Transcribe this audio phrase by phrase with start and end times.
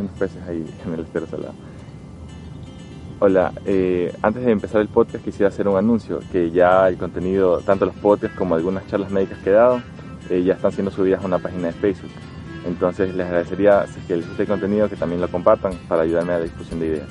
[0.00, 1.54] unos peces ahí en el estero salado.
[3.18, 7.60] Hola, eh, antes de empezar el podcast quisiera hacer un anuncio, que ya el contenido,
[7.60, 9.80] tanto los podcasts como algunas charlas médicas que he dado,
[10.28, 12.10] eh, ya están siendo subidas a una página de Facebook.
[12.66, 16.02] Entonces les agradecería, si es que les gusta el contenido, que también lo compartan para
[16.02, 17.08] ayudarme a la difusión de ideas.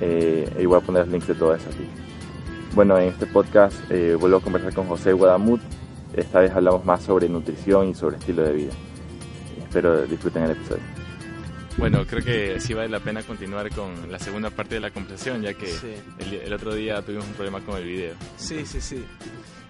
[0.00, 1.86] Eh, y voy a poner los links de todo eso aquí.
[2.74, 5.60] Bueno, en este podcast eh, vuelvo a conversar con José Guadamut.
[6.14, 8.72] Esta vez hablamos más sobre nutrición y sobre estilo de vida.
[9.58, 10.95] Espero disfruten el episodio.
[11.78, 15.42] Bueno, creo que sí vale la pena continuar con la segunda parte de la conversación,
[15.42, 15.92] ya que Sí.
[16.20, 18.14] el, el otro día tuvimos un problema con el video.
[18.36, 19.04] Sí, sí, sí.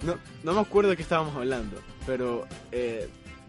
[0.04, 3.08] No, no me acuerdo de qué estábamos hablando, pero eh,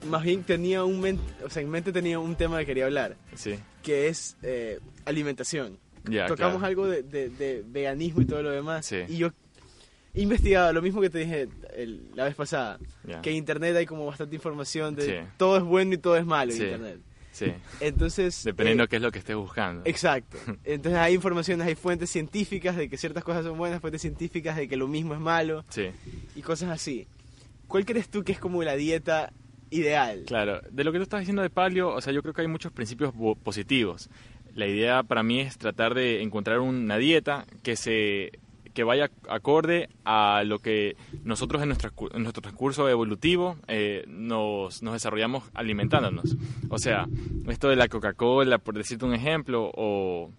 [0.09, 3.15] más bien tenía un men- o sea, en mente tenía un tema que quería hablar,
[3.35, 5.77] Sí, que es eh, alimentación.
[6.05, 6.25] ya.
[6.25, 6.65] Tocamos claro.
[6.67, 8.87] algo de, de- de veganismo y todo lo demás.
[8.87, 9.01] Sí.
[9.07, 9.29] Y yo
[10.15, 12.79] he investigado lo mismo que te dije el- la vez pasada,
[13.21, 15.27] que en internet hay como bastante información de Sí.
[15.37, 16.99] todo es bueno y todo es malo en internet.
[17.37, 19.83] Sí, Entonces, dependiendo eh, qué es lo que estés buscando.
[19.85, 20.37] Exacto.
[20.63, 24.67] Entonces hay informaciones, hay fuentes científicas de que ciertas cosas son buenas, fuentes científicas de
[24.67, 25.89] que lo mismo es malo Sí,
[26.35, 27.07] y cosas así.
[27.67, 29.31] ¿Cuál crees tú que es como la dieta
[29.69, 30.23] ideal?
[30.25, 30.61] claro.
[30.71, 32.71] De lo que tú estás diciendo de palio, o sea, yo creo que hay muchos
[32.71, 34.09] principios positivos.
[34.55, 38.31] La idea para mí es tratar de encontrar una dieta que se
[38.77, 44.03] que vaya acorde a lo que nosotros en, nuestra cu- en nuestro transcurso evolutivo eh,
[44.07, 46.35] nos, desarrollamos alimentándonos.
[46.69, 47.07] O sea,
[47.47, 50.29] esto de la Coca-Cola, por decirte un ejemplo, o,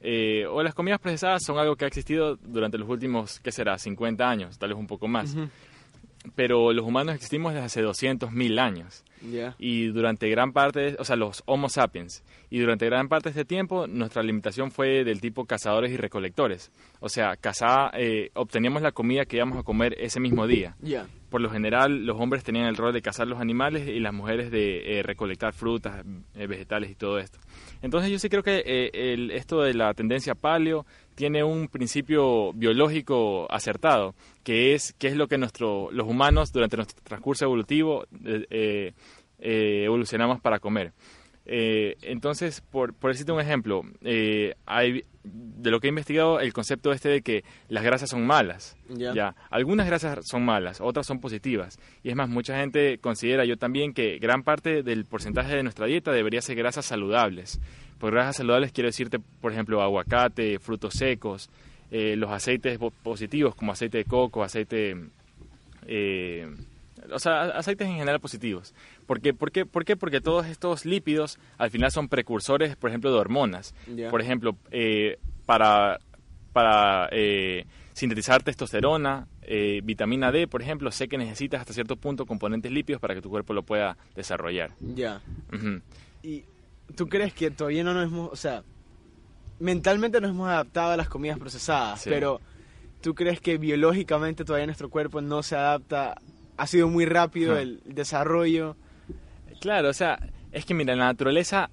[0.00, 3.76] eh, o las comidas procesadas son algo que ha existido durante los últimos, ¿qué será?,
[3.78, 5.34] 50 años, tal vez un poco más.
[6.34, 9.04] Pero los humanos existimos desde hace 200.000 años
[9.58, 13.44] y durante gran parte, o sea, los Homo sapiens, y durante gran parte de este
[13.44, 16.70] tiempo nuestra alimentación fue del tipo cazadores y recolectores.
[17.00, 20.76] O sea, cazaba, eh, obteníamos la comida que íbamos a comer ese mismo día.
[21.30, 24.50] Por lo general, los hombres tenían el rol de cazar los animales y las mujeres
[24.50, 27.38] de eh, recolectar frutas, eh, vegetales y todo esto.
[27.82, 32.52] Entonces yo sí creo que eh, el- esto de la tendencia paleo tiene un principio
[32.54, 38.06] biológico acertado, que es, que es lo que nuestro, los humanos durante nuestro transcurso evolutivo
[39.40, 40.92] evolucionamos para comer.
[41.50, 46.52] Eh, entonces, por, por decirte un ejemplo, eh, hay, de lo que he investigado, el
[46.52, 48.76] concepto este de que las grasas son malas.
[48.90, 49.14] Ya.
[49.14, 51.78] Ya, algunas grasas son malas, otras son positivas.
[52.02, 55.86] Y es más, mucha gente considera, yo también, que gran parte del porcentaje de nuestra
[55.86, 57.58] dieta debería ser grasas saludables.
[57.98, 61.48] Por grasas saludables quiero decirte, por ejemplo, aguacate, frutos secos,
[61.90, 64.94] eh, los aceites po- positivos como aceite de coco, aceite...
[65.86, 66.46] eh,
[67.12, 68.74] o sea, aceites en general positivos.
[69.06, 69.34] ¿Por qué?
[69.34, 69.66] ¿Por qué?
[69.66, 69.96] ¿Por qué?
[69.96, 73.74] Porque todos estos lípidos al final son precursores, por ejemplo, de hormonas.
[74.10, 75.98] Por ejemplo, eh, para,
[76.52, 82.26] para eh, sintetizar testosterona, eh, vitamina D, por ejemplo, sé que necesitas hasta cierto punto
[82.26, 84.72] componentes lípidos para que tu cuerpo lo pueda desarrollar.
[84.80, 85.20] Ya.
[86.22, 86.44] ¿Y
[86.94, 88.62] tú crees que todavía no nos hemos, o sea,
[89.60, 92.10] mentalmente nos hemos adaptado a las comidas procesadas, Sí.
[92.10, 92.40] pero
[93.00, 96.20] tú crees que biológicamente todavía nuestro cuerpo no se adapta?
[96.58, 97.62] Ha sido muy rápido Ajá.
[97.62, 98.76] el desarrollo.
[99.60, 100.18] Claro, o sea,
[100.52, 101.70] es que mira, en la naturaleza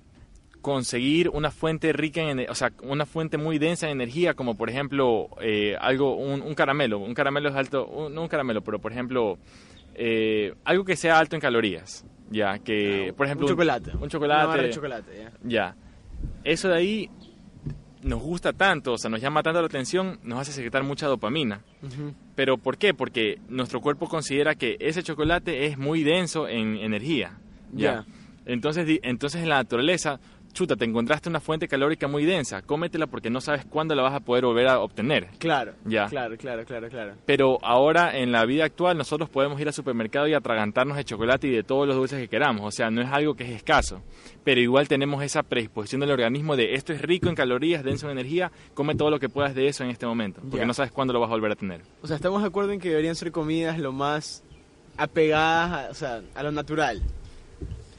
[0.62, 4.70] conseguir una fuente rica en, o sea, una fuente muy densa en energía, como por
[4.70, 8.80] ejemplo eh, algo, un, un caramelo, un caramelo es alto, un- no un caramelo, pero
[8.80, 9.38] por ejemplo
[9.94, 13.92] eh, algo que sea alto en calorías, ya que, por ejemplo, un chocolate.
[13.92, 15.32] un Una chocolate, barra de chocolate, ya.
[15.44, 15.76] ya,
[16.44, 17.10] eso de ahí
[18.06, 21.62] nos gusta tanto, o sea, nos llama tanto la atención, nos hace secretar mucha dopamina.
[22.36, 22.94] ¿Pero por qué?
[22.94, 27.40] Porque nuestro cuerpo considera que ese chocolate es muy denso en energía.
[27.74, 28.06] Ya.
[28.46, 30.20] Entonces, entonces en la naturaleza,
[30.56, 34.14] chuta, te encontraste una fuente calórica muy densa, cómetela porque no sabes cuándo la vas
[34.16, 35.28] a poder volver a obtener.
[35.38, 36.08] Claro, Ya.
[36.08, 37.14] claro, claro, claro, claro.
[37.28, 41.48] Pero ahora en la vida actual nosotros podemos ir al supermercado y atragantarnos de chocolate
[41.48, 44.02] y de todos los dulces que queramos, o sea, no es algo que es escaso,
[44.44, 48.14] pero igual tenemos esa predisposición del organismo de esto es rico en calorías, denso en
[48.18, 50.66] energía, come todo lo que puedas de eso en este momento, porque Ya.
[50.66, 51.82] no sabes cuándo lo vas a volver a tener.
[52.02, 54.42] O sea, estamos de acuerdo en que deberían ser comidas lo más
[54.98, 57.02] apegadas a, o sea, a lo natural.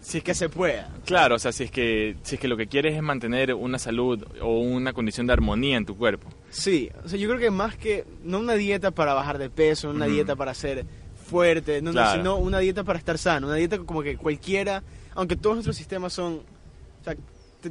[0.06, 0.88] Si es que se pueda.
[1.04, 3.76] Claro, o sea, si es que si es que lo que quieres es mantener una
[3.76, 6.28] salud o una condición de armonía en tu cuerpo.
[6.48, 9.90] Sí, o sea, yo creo que más que no una dieta para bajar de peso,
[9.90, 10.84] una dieta para ser
[11.28, 14.84] fuerte, no, no, sino una dieta para estar sano, una dieta como que cualquiera,
[15.16, 17.16] aunque todos nuestros sistemas son, o sea,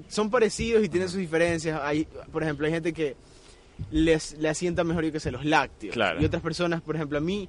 [0.10, 1.80] son parecidos y tienen sus diferencias.
[1.82, 3.16] Hay, por ejemplo, hay gente que
[3.92, 6.22] les le asienta mejor yo que sé los lácteos Claro.
[6.22, 7.48] y otras personas, por ejemplo, a mí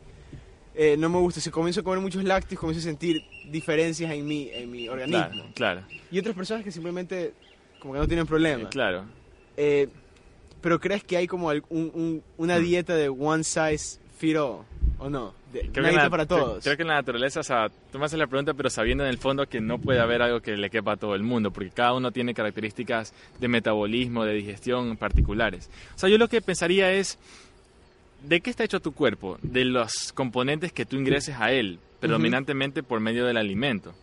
[0.76, 1.40] eh, no me gusta.
[1.40, 5.28] Si comienzo a comer muchos lácteos, comienzo a sentir diferencias en mi en mi organismo.
[5.54, 7.32] Claro, claro, Y otras personas que simplemente
[7.80, 8.68] como que no tienen problema.
[8.68, 9.04] claro.
[9.56, 9.88] Eh,
[10.60, 12.62] pero crees que hay como al- un- un- una Mm.
[12.62, 14.64] dieta de one size fit all?
[14.98, 15.34] ¿O no?
[15.52, 16.64] De- Creo una dieta la, para todos.
[16.64, 19.10] creo que en la naturaleza, o sea, tú me haces la pregunta, pero sabiendo en
[19.10, 21.68] el fondo que no puede haber algo que le quepa a todo el mundo, porque
[21.70, 25.68] cada uno tiene características de metabolismo, de digestión particulares.
[25.94, 27.18] O sea, yo lo que pensaría es,
[28.22, 29.38] ¿de qué está hecho tu cuerpo?
[29.42, 33.94] De los componentes que tú ingreses a él, predominantemente por medio del alimento.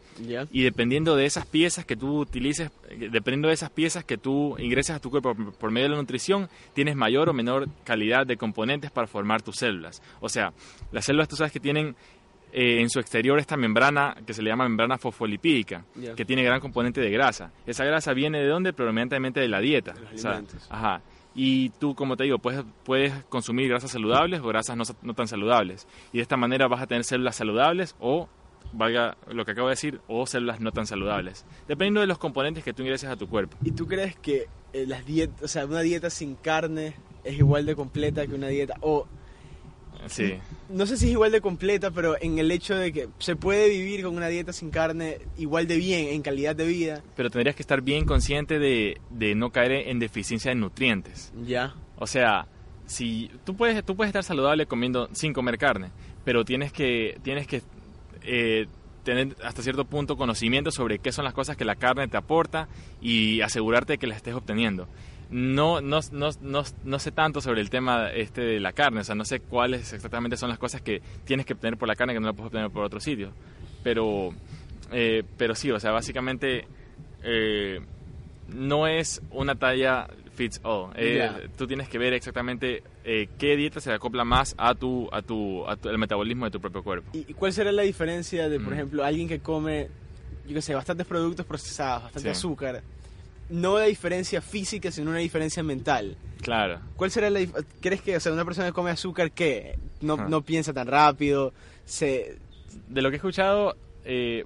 [0.51, 4.97] Y dependiendo de esas piezas que tú utilices, dependiendo de esas piezas que tú ingresas
[4.97, 8.91] a tu cuerpo por, medio de la nutrición, tienes mayor o menor calidad de componentes
[8.91, 10.01] para formar tus células.
[10.21, 10.53] O sea,
[10.91, 11.95] las células tú sabes que tienen
[12.51, 15.83] eh, en su exterior esta membrana que se le llama membrana fosfolipídica,
[16.15, 17.51] que tiene gran componente de grasa.
[17.65, 18.73] Esa grasa viene de dónde?
[18.73, 19.93] Predominantemente de la dieta.
[19.93, 20.67] De los O sea, alimentos.
[20.69, 21.01] ajá.
[21.35, 25.27] Y tú, como te digo, puedes, puedes consumir grasas saludables o grasas no, no tan
[25.27, 25.87] saludables.
[26.11, 28.29] Y de esta manera vas a tener células saludables o,
[28.71, 31.45] valga lo que acabo de decir, o células no tan saludables.
[31.67, 33.57] Dependiendo de los componentes que tú ingreses a tu cuerpo.
[33.63, 37.65] ¿Y tú crees que eh, las dietas, o sea, una dieta sin carne es igual
[37.65, 39.07] de completa que una dieta o
[40.07, 40.35] Sí.
[40.69, 43.69] no sé si es igual de completa, pero en el hecho de que se puede
[43.69, 47.03] vivir con una dieta sin carne igual de bien en calidad de vida.
[47.15, 51.31] Pero tendrías que estar bien consciente de, de no caer en deficiencia de nutrientes.
[51.45, 51.75] Ya.
[51.97, 52.47] O sea,
[52.85, 55.91] si tú puedes, tú puedes estar saludable comiendo sin comer carne,
[56.23, 57.61] pero tienes que, tienes que
[58.23, 58.67] eh,
[59.03, 62.67] tener hasta cierto punto conocimiento sobre qué son las cosas que la carne te aporta
[63.01, 64.87] y asegurarte de que las estés obteniendo.
[65.33, 69.03] No, no, no, no, no sé tanto sobre el tema este de la carne, o
[69.03, 72.13] sea, no sé cuáles exactamente son las cosas que tienes que obtener por la carne
[72.13, 73.31] que no la puedes obtener por otro sitio.
[73.83, 74.29] Pero,
[74.91, 76.65] eh, pero sí, o sea, básicamente
[77.23, 77.79] eh,
[78.49, 80.91] no es una talla fits all.
[80.95, 81.49] Eh.
[81.57, 85.67] Tú tienes que ver exactamente eh, qué dieta se acopla más a tu, a tu,
[85.67, 87.09] a tu- al metabolismo de tu propio cuerpo.
[87.13, 88.73] ¿Y y cuál será la diferencia de, por Mm.
[88.73, 89.87] ejemplo, alguien que come,
[90.47, 92.37] yo qué sé, bastantes productos procesados, bastante Sí.
[92.37, 92.81] azúcar?
[93.49, 96.15] No la diferencia física, sino una diferencia mental.
[96.41, 96.79] Claro.
[96.95, 97.39] ¿Cuál será la
[97.81, 99.77] ¿Crees que, o sea, una persona que come azúcar, qué?
[100.01, 100.27] No, Ajá.
[100.29, 101.53] no piensa tan rápido,
[101.85, 102.37] se...
[102.89, 104.43] De lo que he escuchado, eh,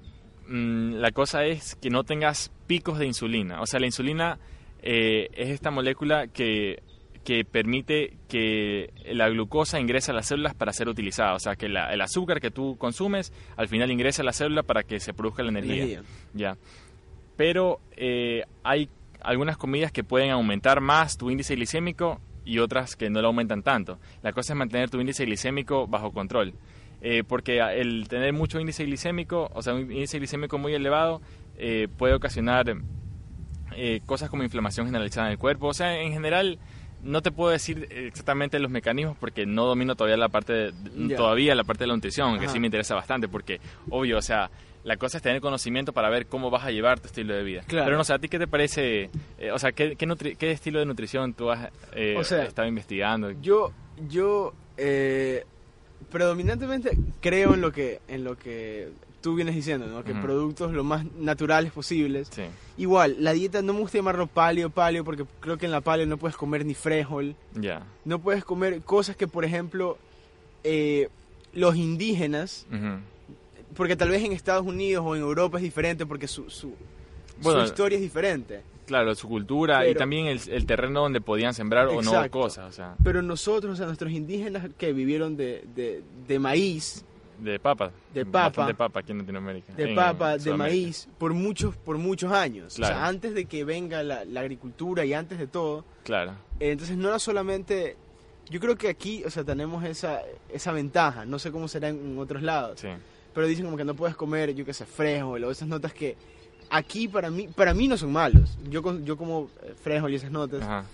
[0.48, 3.60] mm, la cosa es que no tengas picos de insulina.
[3.62, 4.38] O sea, la insulina
[4.82, 6.82] eh, es esta molécula que,
[7.24, 11.34] que permite que la glucosa ingrese a las células para ser utilizada.
[11.34, 14.62] O sea, que la- el azúcar que tú consumes al final ingresa a la célula
[14.62, 15.74] para que se produzca la energía.
[15.76, 16.02] energía.
[16.34, 16.56] Ya.
[17.38, 18.90] Pero eh, hay
[19.22, 23.62] algunas comidas que pueden aumentar más tu índice glicémico y otras que no lo aumentan
[23.62, 24.00] tanto.
[24.22, 26.54] La cosa es mantener tu índice glicémico bajo control.
[27.00, 31.20] Eh, porque el tener mucho índice glicémico, o sea, un índice glicémico muy elevado,
[31.56, 32.74] eh, puede ocasionar
[33.76, 35.68] eh, cosas como inflamación generalizada en el cuerpo.
[35.68, 36.58] O sea, en general,
[37.02, 41.54] no te puedo decir exactamente los mecanismos porque no domino todavía la parte de, todavía
[41.54, 42.52] la parte de la nutrición, que Ajá.
[42.54, 43.60] sí me interesa bastante, porque
[43.90, 44.50] obvio, o sea,
[44.84, 47.62] la cosa es tener conocimiento para ver cómo vas a llevar tu estilo de vida.
[47.66, 47.84] Claro.
[47.86, 49.10] Pero no sé, ¿a ti qué te parece?
[49.38, 52.44] eh, o sea, ¿qué, qué, nutri- qué estilo de nutrición tú has eh, O sea,
[52.44, 53.30] estado investigando?
[53.32, 53.72] Yo,
[54.08, 55.44] yo eh,
[56.10, 58.88] predominantemente creo en lo que, en lo que
[59.20, 60.04] tú vienes diciendo, ¿no?
[60.04, 62.28] Que productos lo más naturales posibles.
[62.30, 62.42] Sí,
[62.76, 66.06] Igual, la dieta no me gusta llamarlo paleo, paleo, porque creo que en la paleo
[66.06, 67.82] no puedes comer ni frijol, ya.
[68.04, 69.98] no puedes comer cosas que, por ejemplo,
[70.64, 71.08] eh,
[71.52, 72.66] los indígenas,
[73.76, 76.74] porque tal vez en Estados Unidos o en Europa es diferente, porque su, su,
[77.42, 78.62] Bueno, su historia es diferente.
[78.86, 82.72] Claro, su cultura y también el, el terreno donde podían sembrar o no cosas, o
[82.72, 87.04] sea, Pero nosotros, o sea, nuestros indígenas que vivieron de, de, de maíz,
[87.38, 87.90] de papa.
[88.12, 88.66] De papa.
[88.66, 89.72] De papa aquí en Latinoamérica.
[89.74, 92.74] de en papa, de maíz, por muchos, por muchos años.
[92.74, 92.94] Claro.
[92.94, 95.84] O sea, antes de que venga la, la agricultura y antes de todo.
[96.04, 97.96] Claro, Eh, entonces no era solamente...
[98.50, 101.24] Yo creo que aquí, o sea, tenemos esa, esa ventaja.
[101.26, 102.80] No sé cómo será en, en otros lados.
[102.80, 102.88] sí.
[103.34, 106.16] Pero dicen como que no puedes comer, yo qué sé, frijol o esas notas que
[106.70, 108.58] aquí para mí, para mí no son malos.
[108.68, 110.62] Yo, yo como eh, frijol y esas notas.
[110.62, 110.84] Ajá,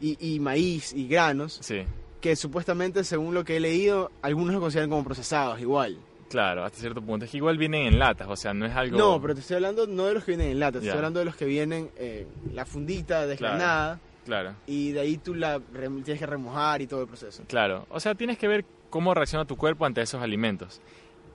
[0.00, 1.58] Y, y maíz y granos.
[1.62, 1.82] sí.
[2.20, 5.98] Que supuestamente, según lo que he leído, algunos lo consideran como procesados igual.
[6.28, 7.24] Claro, hasta cierto punto.
[7.24, 8.98] Es que igual vienen en latas, o sea, no es algo...
[8.98, 10.90] No, pero te estoy hablando no de los que vienen en lata, te Ya.
[10.90, 15.36] estoy hablando de los que vienen en la fundita desgranada Claro, y de ahí tú
[15.36, 15.60] la
[16.04, 17.44] tienes que remojar y todo el proceso.
[17.46, 17.86] claro.
[17.90, 20.80] O sea, tienes que ver cómo reacciona tu cuerpo ante esos alimentos.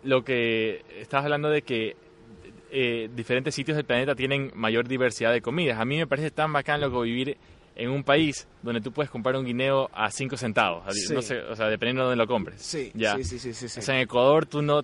[0.03, 1.95] Lo que estás hablando de que
[2.69, 5.79] eh, diferentes sitios del planeta tienen mayor diversidad de comidas.
[5.79, 7.37] A mí me parece tan bacán loco vivir
[7.83, 10.83] en un país donde tú puedes comprar un guineo a 5 centavos.
[10.95, 11.13] Sí.
[11.13, 12.61] No sé, o sea, dependiendo de dónde lo compres.
[12.61, 13.15] Sí, Ya.
[13.17, 13.79] sí, sí, sí, sí.
[13.79, 14.83] O sea, en Ecuador tú no...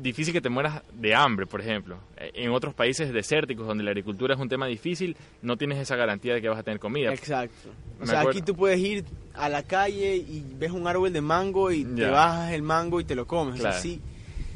[0.00, 1.98] Difícil que te mueras de hambre, por ejemplo.
[2.16, 6.32] En otros países desérticos donde la agricultura es un tema difícil, no tienes esa garantía
[6.32, 7.12] de que vas a tener comida.
[7.12, 7.68] Exacto.
[7.98, 8.38] O Me sea, acuerdo.
[8.38, 9.04] aquí tú puedes ir
[9.34, 13.04] a la calle y ves un árbol de mango y te bajas el mango y
[13.04, 13.56] te lo comes.
[13.56, 13.72] O Claro.
[13.74, 14.00] sea, sí,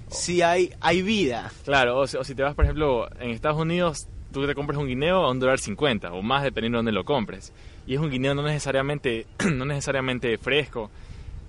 [0.09, 1.53] sí hay, hay vida.
[1.65, 4.79] Claro, o, si- o si te vas, por ejemplo, en Estados Unidos, tú te compras
[4.79, 7.53] un guineo a un dólar cincuenta o más dependiendo de dónde lo compres.
[7.87, 10.91] Y es un guineo no necesariamente, no necesariamente fresco.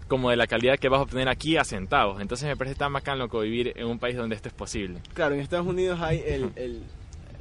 [0.07, 2.21] como de la calidad que vas a obtener aquí a centavos.
[2.21, 4.99] Entonces me parece tan bacán loco vivir en un país donde esto es posible.
[5.15, 6.51] Claro, en Estados Unidos hay el...
[6.55, 6.83] el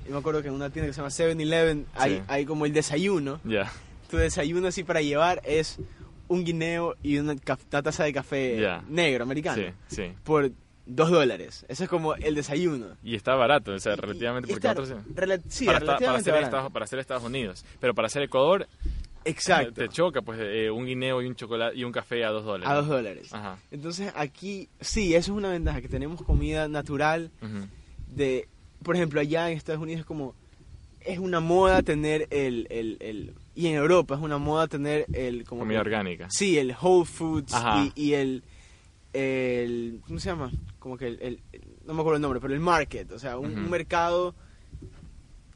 [0.06, 2.22] yo me acuerdo que en una tienda que se llama 7-Eleven hay, Sí.
[2.28, 3.40] hay como el desayuno.
[3.44, 3.70] Ya,
[4.10, 5.78] Tu desayuno así para llevar es
[6.28, 8.82] un guineo y una, taza de café Ya.
[8.88, 9.62] negro, americano.
[9.88, 10.12] sí, sí.
[10.24, 10.52] Por
[10.86, 11.64] dos dólares.
[11.68, 12.96] Eso es como el desayuno.
[13.02, 14.92] Y está barato, o sea, relativamente, porque está sí.
[15.14, 16.30] rela- sí, para, relativamente.
[16.42, 17.64] Estados, para hacer Estados Unidos.
[17.80, 18.68] Pero para hacer Ecuador,
[19.24, 19.72] Exacto.
[19.72, 22.68] te choca pues eh, un guineo y un chocolate y un café a dos dólares.
[22.68, 23.32] A dos dólares.
[23.32, 23.58] Ajá.
[23.70, 27.30] Entonces aquí, sí, eso es una ventaja, que tenemos comida natural
[28.08, 28.46] de,
[28.82, 30.34] por ejemplo, allá en Estados Unidos es como,
[31.00, 35.44] es una moda tener el, el, el- y en Europa es una moda tener el,
[35.44, 36.26] como Comida que- orgánica.
[36.30, 37.54] Sí, el Whole Foods
[37.94, 38.42] y, y el,
[39.12, 40.50] el, ¿cómo se llama?
[40.84, 41.40] Como que el, el-
[41.86, 44.34] no me acuerdo el nombre, pero el market, o sea, un, mercado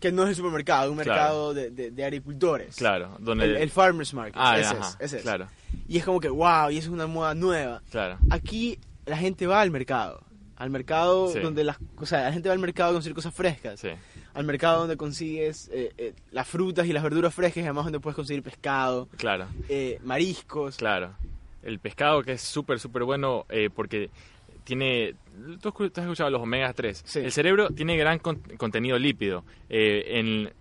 [0.01, 1.11] que no es el supermercado, un Claro.
[1.13, 2.77] mercado de, de- de agricultores.
[2.77, 3.45] Claro, donde...
[3.45, 5.23] El, el farmer's market, ah, ese ajá, es, ese es.
[5.23, 5.49] claro,
[5.87, 7.83] Y es como que, wow, y eso es una moda nueva.
[7.91, 8.17] claro.
[8.31, 10.23] Aquí la gente va al mercado.
[10.57, 11.41] Al mercado Sí.
[11.41, 13.81] donde las o sea, la gente va al mercado a conseguir cosas frescas.
[13.81, 13.91] Sí,
[14.33, 18.01] Al mercado donde consigues eh, eh, las frutas y las verduras frescas y además donde
[18.01, 19.47] puedes conseguir pescado, claro.
[19.69, 20.77] eh, mariscos.
[20.79, 21.13] Claro.
[21.63, 23.45] El pescado que es súper, súper bueno
[23.75, 24.11] porque
[24.69, 25.15] tiene...
[25.63, 27.03] ¿Tú has escuchado los omega 3?
[27.07, 27.21] Sí.
[27.21, 29.43] El cerebro tiene gran con- contenido lípido.
[29.71, 30.53] Eh, en,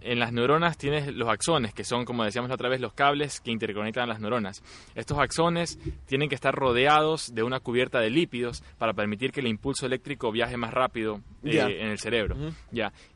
[0.00, 3.40] en las neuronas tienes los axones, que son, como decíamos la otra vez, los cables
[3.40, 4.62] que interconectan las neuronas.
[4.94, 9.46] Estos axones tienen que estar rodeados de una cubierta de lípidos para permitir que el
[9.48, 12.36] impulso eléctrico viaje más rápido eh, en el cerebro.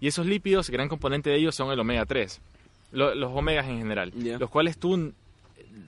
[0.01, 2.41] Y esos lípidos, gran componente de ellos son el omega 3.
[2.93, 5.13] Lo- los omegas en general, los cuales tú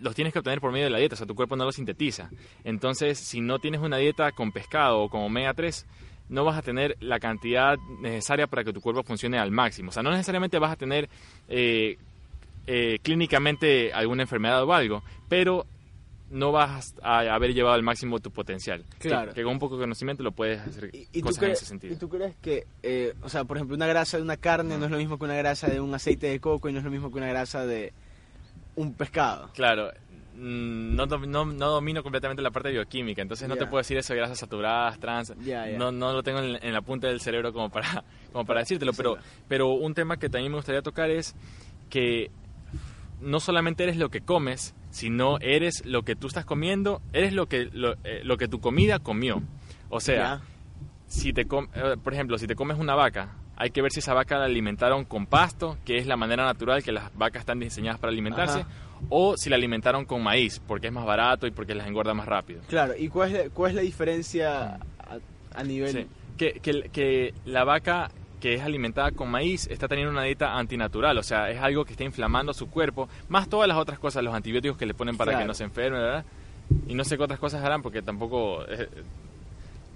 [0.00, 1.74] los tienes que obtener por medio de la dieta, o sea, tu cuerpo no los
[1.74, 2.30] sintetiza.
[2.64, 5.86] Entonces, si no tienes una dieta con pescado o con omega 3,
[6.28, 9.90] no vas a tener la cantidad necesaria para que tu cuerpo funcione al máximo.
[9.90, 11.08] O sea, no necesariamente vas a tener
[11.48, 11.98] eh,
[12.66, 15.66] eh, clínicamente alguna enfermedad o algo, pero
[16.30, 18.84] no vas a haber llevado al máximo tu potencial.
[18.98, 19.32] Claro.
[19.32, 21.94] Que, con un poco de conocimiento lo puedes hacer Y, y tú en ese sentido.
[21.94, 24.86] ¿Y tú crees que, eh, o sea, por ejemplo, una grasa de una carne no
[24.86, 26.90] es lo mismo que una grasa de un aceite de coco y no es lo
[26.90, 27.92] mismo que una grasa de
[28.76, 29.50] un pescado?
[29.54, 29.90] Claro,
[30.34, 34.12] mm, no, no, no domino completamente la parte bioquímica, entonces no te puedo decir eso
[34.12, 35.32] de grasas saturadas, trans.
[35.76, 38.92] No, no lo tengo en, en la punta del cerebro como para, como para decírtelo,
[38.92, 39.16] pero,
[39.48, 41.34] pero un tema que también me gustaría tocar es
[41.90, 42.30] que
[43.20, 47.46] no solamente eres lo que comes, sino eres lo que tú estás comiendo, eres lo
[47.46, 49.42] que, lo, eh, lo que tu comida comió.
[49.88, 50.42] O sea,
[51.06, 54.00] si te com- eh, por ejemplo, si te comes una vaca, hay que ver si
[54.00, 57.58] esa vaca la alimentaron con pasto, que es la manera natural que las vacas están
[57.58, 58.68] diseñadas para alimentarse, Ajá.
[59.08, 62.26] o si la alimentaron con maíz, porque es más barato y porque las engorda más
[62.26, 62.60] rápido.
[62.68, 65.18] Claro, ¿y cuál es la, cuál es la diferencia a,
[65.54, 65.92] a nivel...
[65.92, 66.06] Sí.
[66.36, 68.10] Que, que, que la vaca
[68.40, 71.92] que es alimentada con maíz está teniendo una dieta antinatural, o sea, es algo que
[71.92, 75.38] está inflamando su cuerpo, más todas las otras cosas, los antibióticos que le ponen para
[75.38, 76.26] que no se enferme, ¿verdad?
[76.86, 78.64] Y no sé qué otras cosas harán porque tampoco...
[78.68, 78.86] eh,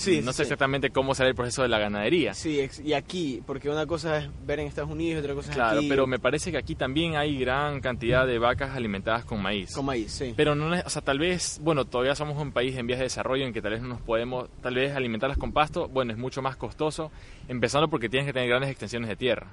[0.01, 0.43] Sí, no sé sí.
[0.45, 2.33] exactamente cómo será el proceso de la ganadería.
[2.33, 5.57] Sí, y aquí, porque una cosa es ver en Estados Unidos y otra cosa es
[5.57, 9.43] Claro, aquí pero me parece que aquí también hay gran cantidad de vacas alimentadas con
[9.43, 9.75] maíz.
[9.75, 10.33] con maíz, sí.
[10.37, 13.05] Pero no, es- o sea, tal vez, bueno, todavía somos un país en vías de
[13.05, 16.19] desarrollo en que tal vez no nos podemos, tal vez alimentarlas con pasto, bueno, es
[16.19, 17.13] mucho más costoso,
[17.49, 19.49] empezando porque tienes que tener grandes extensiones de tierra,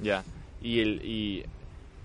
[0.00, 0.24] ya,
[0.60, 1.44] y el, y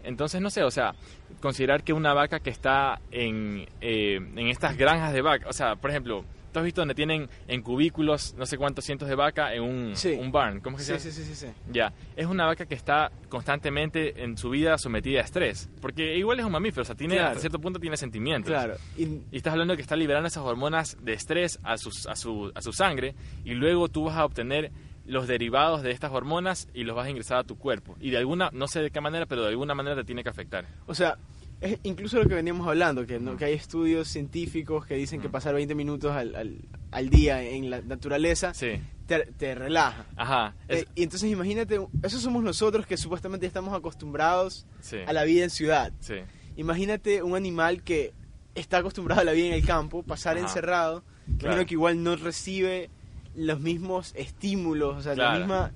[0.04, 0.94] entonces no sé, o sea,
[1.42, 5.76] considerar que una vaca que está en, eh, en estas granjas de vaca, o sea,
[5.76, 9.54] por ejemplo, ¿tú has visto donde tienen en cubículos no sé cuántos cientos de vaca
[9.54, 10.18] en un, Sí.
[10.20, 10.60] un barn?
[10.62, 11.16] ¿Cómo es que se Sí, llama?
[11.16, 11.72] sí, sí, sí, sí.
[11.72, 16.40] Ya, es una vaca que está constantemente en su vida sometida a estrés, porque igual
[16.40, 17.30] es un mamífero, o sea, tiene, Claro.
[17.30, 18.50] hasta cierto punto tiene sentimientos.
[18.52, 18.76] Claro.
[18.98, 22.16] Y, Y estás hablando de que está liberando esas hormonas de estrés a, sus, a,
[22.16, 24.72] su, a su sangre y luego tú vas a obtener
[25.06, 27.96] los derivados de estas hormonas y los vas a ingresar a tu cuerpo.
[28.00, 30.30] Y de alguna, no sé de qué manera, pero de alguna manera te tiene que
[30.30, 30.66] afectar.
[30.86, 31.18] o sea,
[31.62, 33.38] es incluso lo que veníamos hablando, que, ¿no?
[33.38, 36.58] que hay estudios científicos que dicen que pasar 20 minutos al, al,
[36.92, 38.72] al día en la naturaleza Sí,
[39.06, 40.06] te, te relaja.
[40.16, 45.14] ajá, es- Eh, y entonces imagínate, eso somos nosotros que supuestamente estamos acostumbrados sí, a
[45.14, 45.94] la vida en ciudad.
[46.00, 46.16] sí,
[46.58, 48.14] Imagínate un animal que
[48.56, 50.48] está acostumbrado a la vida en el campo, pasar Ajá.
[50.48, 51.04] encerrado,
[51.40, 51.66] Claro.
[51.66, 52.90] que igual no recibe
[53.36, 55.72] los mismos estímulos, o sea, la misma...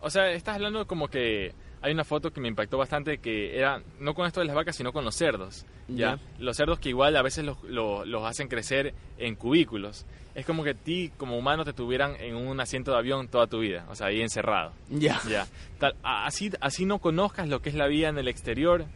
[0.00, 1.52] O sea, estás hablando como que
[1.84, 4.74] hay una foto que me impactó bastante que era no con esto de las vacas,
[4.76, 5.66] sino con los cerdos.
[5.88, 6.18] Ya, Ya.
[6.38, 10.06] los cerdos que igual a veces los, los, los hacen crecer en cubículos.
[10.34, 13.60] Es como que ti como humano te tuvieran en un asiento de avión toda tu
[13.60, 14.72] vida, o sea, ahí encerrado.
[14.88, 15.20] Ya.
[15.28, 15.46] Ya.
[15.78, 18.86] Tal- a- así, así no conozcas lo que es la vida en el exterior,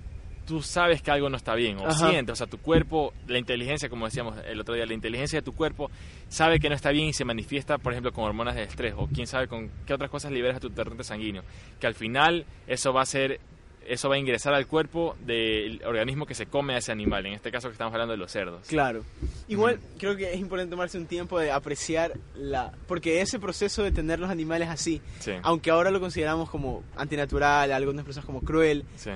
[0.49, 2.11] tú sabes que algo no está bien, o Ajá.
[2.11, 5.45] sientes, o sea, tu cuerpo, la inteligencia, como decíamos el otro día, la inteligencia de
[5.45, 5.91] tu cuerpo
[6.29, 9.07] sabe que no está bien y se manifiesta, por ejemplo, con hormonas de estrés, o
[9.07, 11.43] quién sabe con qué otras cosas liberas a tu torrente sanguíneo,
[11.79, 13.39] que al final eso va a ser
[13.87, 17.33] eso va a ingresar al cuerpo del organismo que se come a ese animal, en
[17.33, 18.67] este caso que estamos hablando de los cerdos.
[18.69, 19.03] Claro.
[19.49, 22.71] Igual creo que es importante tomarse un tiempo de apreciar la...
[22.87, 25.33] Porque ese proceso de tener los animales así, Sí.
[25.43, 29.11] aunque ahora lo consideramos como antinatural, algunas personas como cruel, Sí.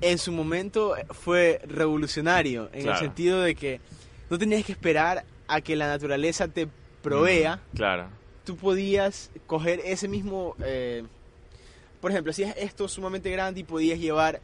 [0.00, 3.80] En su momento fue revolucionario, en el sentido de que
[4.30, 6.68] no tenías que esperar a que la naturaleza te
[7.02, 8.08] provea, Claro.
[8.44, 11.04] tú podías coger ese mismo, eh,
[12.00, 14.40] por ejemplo, hacías esto sumamente grande y podías llevar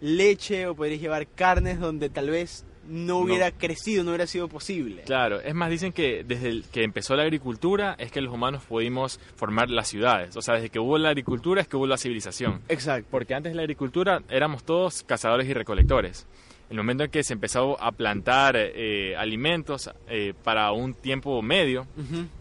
[0.00, 5.02] leche o podrías llevar carnes donde tal vez no hubiera crecido, no hubiera sido posible.
[5.02, 8.64] Claro, es más, dicen que desde el que empezó la agricultura es que los humanos
[8.68, 10.36] pudimos formar las ciudades.
[10.36, 12.62] O sea, desde que hubo la agricultura es que hubo la civilización.
[12.68, 13.06] Exacto.
[13.10, 16.26] Porque antes de la agricultura éramos todos cazadores y recolectores.
[16.68, 21.86] El momento en que se empezó a plantar eh, alimentos eh, para un tiempo medio,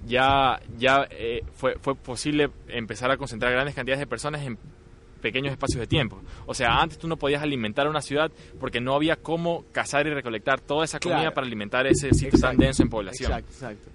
[0.05, 4.59] ya, ya eh, fue, fue posible empezar a concentrar grandes cantidades de personas en
[5.19, 6.21] pequeños espacios de tiempo.
[6.45, 10.07] O sea, antes tú no podías alimentar a una ciudad porque no había cómo cazar
[10.07, 11.33] y recolectar toda esa comida Claro.
[11.35, 13.31] para alimentar ese sitio tan denso en población.
[13.31, 13.91] Exacto, exacto.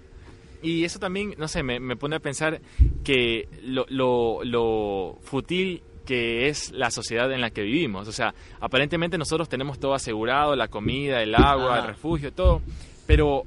[0.61, 2.59] Y eso también, no sé, me, me pone a pensar
[3.03, 8.07] que lo, lo, lo fútil que es la sociedad en la que vivimos.
[8.07, 12.61] O sea, aparentemente nosotros tenemos todo asegurado, la comida, el agua, el refugio, todo,
[13.07, 13.43] pero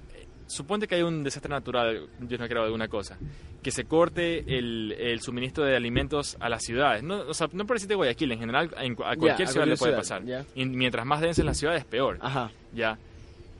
[0.49, 3.17] suponte que hay un desastre natural, Dios no quiera alguna cosa,
[3.63, 7.03] que se corte el, el suministro de alimentos a las ciudades.
[7.03, 9.79] No, o sea, no por decirte Guayaquil, en general en a cualquier ciudad le cualquier
[9.79, 10.47] puede ciudad, pasar.
[10.55, 12.19] Y mientras más densa es la ciudad, es peor.
[12.21, 12.51] Ajá.
[12.75, 12.99] Ya.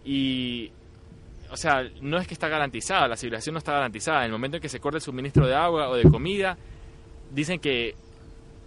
[0.05, 0.73] Y.
[1.51, 4.19] O sea, no es que está garantizada, la civilización no está garantizada.
[4.21, 6.59] En el momento en que se corta el suministro de agua o de comida,
[7.31, 7.95] dicen que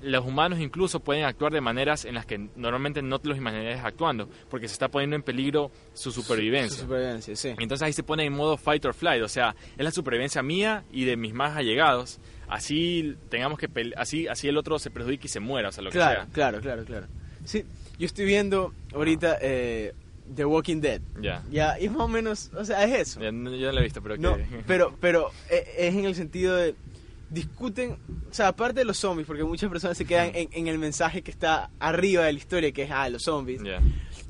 [0.01, 3.83] los humanos incluso pueden actuar de maneras en las que normalmente no te los imaginarías
[3.85, 6.79] actuando, porque se está poniendo en peligro su Su supervivencia.
[6.81, 7.49] supervivencia, sí.
[7.59, 10.83] Entonces ahí se pone en modo fight or flight, o sea, es la supervivencia mía
[10.91, 12.19] y de mis más allegados.
[12.47, 15.83] Así tengamos que pele- así así el otro se perjudique y se muera, o sea,
[15.83, 17.07] lo Claro, que claro, claro, claro.
[17.45, 17.63] Sí,
[17.97, 19.93] yo estoy viendo ahorita eh,
[20.35, 21.01] The Walking Dead.
[21.21, 21.21] sea.
[21.21, 21.43] Ya.
[21.49, 23.19] Ya, y más o menos, o sea, es eso.
[23.19, 26.15] Ya, yo no lo he visto, pero No, que pero, pero eh, es en el
[26.15, 26.75] sentido de
[27.31, 27.97] discuten,
[28.29, 31.21] o sea, aparte de los zombies, porque muchas personas se quedan en, en el mensaje
[31.23, 33.61] que está arriba de la historia, que es, ah, los zombies,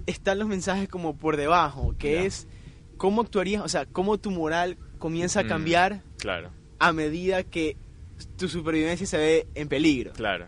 [0.06, 2.48] están los mensajes como por debajo, que es
[2.98, 5.48] cómo actuarías, o sea, cómo tu moral comienza a Mm.
[5.48, 7.76] cambiar Claro, a medida que
[8.38, 10.14] tu supervivencia se ve en peligro.
[10.14, 10.46] claro.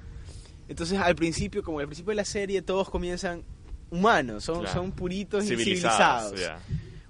[0.70, 3.44] Entonces, al principio, como al principio de la serie, todos comienzan
[3.90, 4.74] humanos, son, Claro.
[4.74, 6.32] son puritos y Civilizados.
[6.32, 6.62] civilizados.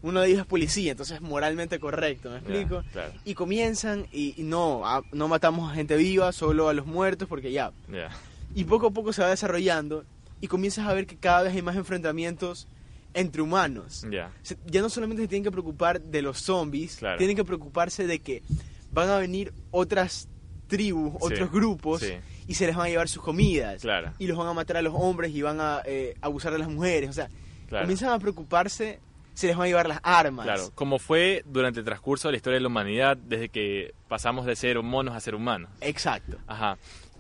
[0.04, 2.84] Uno de ellos es policía, entonces es moralmente correcto, ¿me explico?
[2.92, 6.86] claro, Y comienzan y, y no, a- no matamos a gente viva, solo a los
[6.86, 7.72] muertos, porque ya.
[7.92, 8.10] ya.
[8.54, 10.04] Y poco a poco se va desarrollando
[10.42, 12.68] y comienzas a ver que cada vez hay más enfrentamientos
[13.16, 14.06] entre humanos.
[14.12, 17.18] Ya, Se- Ya no solamente se tienen que preocupar de los zombies, Claro.
[17.18, 18.44] tienen que preocuparse de que
[18.92, 20.28] van a venir otras
[20.68, 22.14] tribus, Sí, otros grupos sí.
[22.48, 23.82] y se les van a llevar sus comidas.
[23.82, 24.12] Claro.
[24.20, 26.68] Y los van a matar a los hombres y van a eh, abusar de las
[26.70, 27.10] mujeres.
[27.10, 27.30] O sea,
[27.70, 29.00] comienzan a preocuparse,
[29.34, 30.46] se les van a llevar las armas.
[30.46, 34.46] Claro, como fue durante el transcurso de la historia de la humanidad desde que pasamos
[34.46, 35.70] de ser monos a ser humanos.
[35.82, 36.38] Exacto.
[36.48, 36.78] Ajá.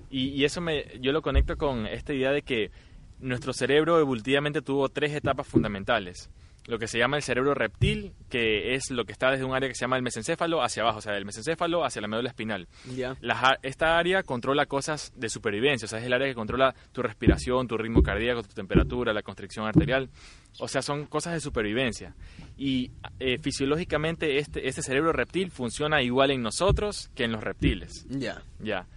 [0.09, 2.71] Y, y eso me, yo lo conecto con esta idea de que
[3.19, 6.29] nuestro cerebro evolutivamente tuvo tres etapas fundamentales.
[6.65, 9.67] Lo que se llama el cerebro reptil, que es lo que está desde un área
[9.67, 12.69] que se llama el mesencéfalo hacia abajo, o sea, del mesencéfalo hacia la médula espinal.
[12.95, 13.17] Ya.
[13.19, 16.73] Las a- esta área controla cosas de supervivencia, o sea, es el área que controla
[16.93, 20.09] tu respiración, tu ritmo cardíaco, tu temperatura, la constricción arterial.
[20.59, 22.15] O sea, son cosas de supervivencia.
[22.57, 28.05] Y eh, fisiológicamente este, este cerebro reptil funciona igual en nosotros que en los reptiles.
[28.09, 28.41] Ya.
[28.59, 28.87] Ya.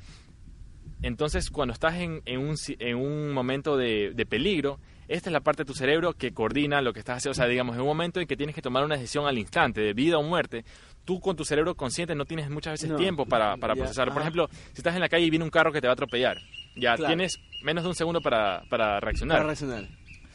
[1.02, 5.40] Entonces, cuando estás en, en un, en un momento de, de peligro, esta es la
[5.40, 7.32] parte de tu cerebro que coordina lo que estás haciendo.
[7.32, 9.80] O sea, digamos, en un momento en que tienes que tomar una decisión al instante,
[9.80, 10.64] de vida o muerte,
[11.04, 12.96] tú con tu cerebro consciente no tienes muchas veces No.
[12.96, 14.12] tiempo para, para Ya, procesar.
[14.12, 15.94] Por ejemplo, si estás en la calle y viene un carro que te va a
[15.94, 16.38] atropellar,
[16.74, 17.06] ya Claro.
[17.06, 19.38] tienes menos de un segundo para, para reaccionar.
[19.38, 19.88] Para racional.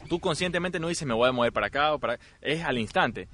[0.08, 2.18] Tú conscientemente no dices me voy a mover para acá o para...
[2.40, 3.28] Es al instante.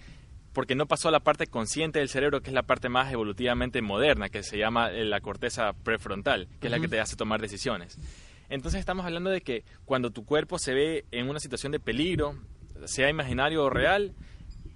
[0.52, 3.80] Porque no pasó a la parte consciente del cerebro, que es la parte más evolutivamente
[3.80, 7.40] moderna, que se llama eh, la corteza prefrontal, que es la que te hace tomar
[7.40, 7.96] decisiones.
[8.48, 12.34] Entonces estamos hablando de que cuando tu cuerpo se ve en una situación de peligro,
[12.86, 14.12] sea imaginario o real,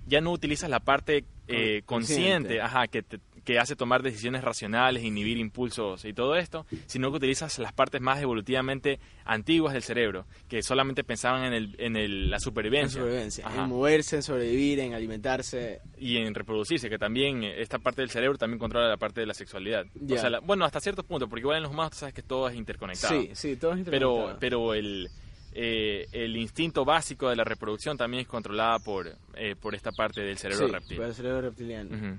[0.06, 2.24] ya no utilizas la parte eh, Con- consciente,
[2.58, 2.60] consciente.
[2.60, 7.16] ajá, que, te- que hace tomar decisiones racionales, inhibir impulsos y todo esto, sino que
[7.16, 12.30] utilizas las partes más evolutivamente antiguas del cerebro, que solamente pensaban en, el, en el-
[12.30, 13.02] la En supervivencia.
[13.02, 15.80] En moverse, en sobrevivir, en alimentarse.
[15.98, 19.26] y en reproducirse, que también eh, esta parte del cerebro también controla la parte de
[19.26, 19.86] la sexualidad.
[19.94, 20.16] Ya.
[20.16, 22.22] O sea, la- bueno, hasta cierto punto, porque igual en los humanos tú sabes que
[22.22, 23.20] todo es interconectado.
[23.20, 24.38] Sí, sí, todo es pero, interconectado.
[24.40, 25.08] pero el,
[25.52, 30.20] eh, el instinto básico de la reproducción también es controlada por, eh, por esta parte
[30.22, 30.96] del cerebro Sí, reptil.
[30.98, 32.18] por el cerebro reptiliano.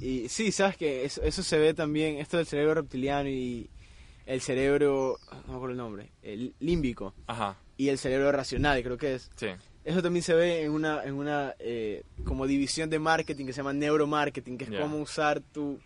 [0.00, 3.70] Y sí, sabes que eso, eso se ve también, esto del cerebro reptiliano y
[4.26, 8.96] el cerebro, no me acuerdo el nombre, el límbico Ajá, y el cerebro racional, creo
[8.98, 9.30] que es.
[9.36, 9.48] sí.
[9.84, 13.58] Eso también se ve en una, en una eh, como división de marketing que se
[13.58, 14.80] llama neuromarketing, que es Ya.
[14.80, 15.78] cómo usar tu,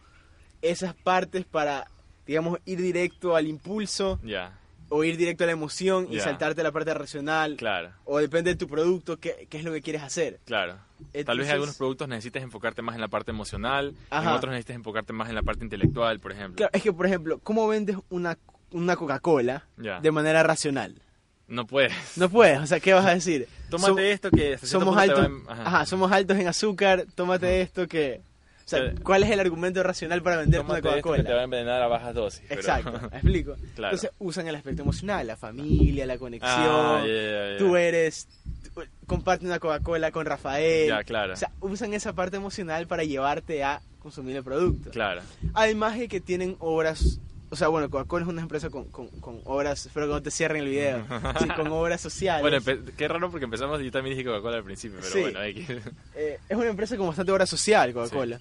[0.63, 1.91] esas partes para,
[2.25, 4.57] digamos, ir directo al impulso Ya,
[4.91, 6.25] o ir directo a la emoción y Ya.
[6.25, 7.57] saltarte la parte racional.
[7.57, 10.41] claro, O depende de tu producto, qué, qué es lo que quieres hacer.
[10.45, 10.77] claro.
[11.25, 14.35] Tal vez en algunos productos necesites enfocarte más en la parte emocional, en Ajá.
[14.35, 16.57] otros necesites enfocarte más en la parte intelectual, por ejemplo.
[16.57, 18.37] Claro, es que, por ejemplo, ¿cómo vendes una,
[18.73, 21.01] una Coca-Cola de manera racional?
[21.47, 21.93] No puedes.
[22.17, 23.47] No puedes, o sea, ¿qué vas a decir?
[23.71, 25.87] Tómate esto que somos altos, en- ajá.
[25.87, 28.21] somos altos en azúcar, tómate esto que...
[28.69, 31.43] O sea, ¿cuál es el argumento racional para vender una que te va a Coca-Cola?
[31.43, 32.43] envenenar a bajas dosis.
[32.47, 33.55] pero- Exacto, ¿me explico?
[33.75, 33.95] Claro.
[33.95, 37.57] Entonces usan el aspecto emocional, la familia, la conexión, Ah, ya, ya.
[37.59, 38.29] tú eres,
[38.75, 40.89] tú- comparte una Coca-Cola con Rafael.
[40.89, 41.33] Ya, claro.
[41.33, 44.91] O sea, usan esa parte emocional para llevarte a consumir el producto.
[44.91, 45.23] Claro.
[45.55, 49.41] Además de que tienen obras, o sea, bueno, Coca-Cola es una empresa con, con, con
[49.45, 51.05] obras, espero que no te cierren el video,
[51.41, 52.43] sí, con obras sociales.
[52.43, 52.59] Bueno,
[52.97, 55.21] qué raro porque empezamos, yo también dije Coca-Cola al principio, pero Sí.
[55.21, 55.81] bueno, hay que...
[56.15, 58.41] Eh, es una empresa con bastante obra social, Coca-Cola.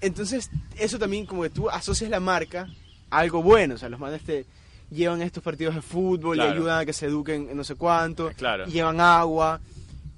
[0.00, 2.68] Entonces, eso también como que tú asocias la marca
[3.10, 4.44] a algo bueno, o sea, los manes te
[4.90, 6.50] llevan estos partidos de fútbol Claro.
[6.50, 8.64] y ayudan a que se eduquen en no sé cuánto, Claro.
[8.68, 9.60] y llevan agua,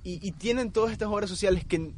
[0.05, 1.91] y, y tienen todas estas obras sociales que...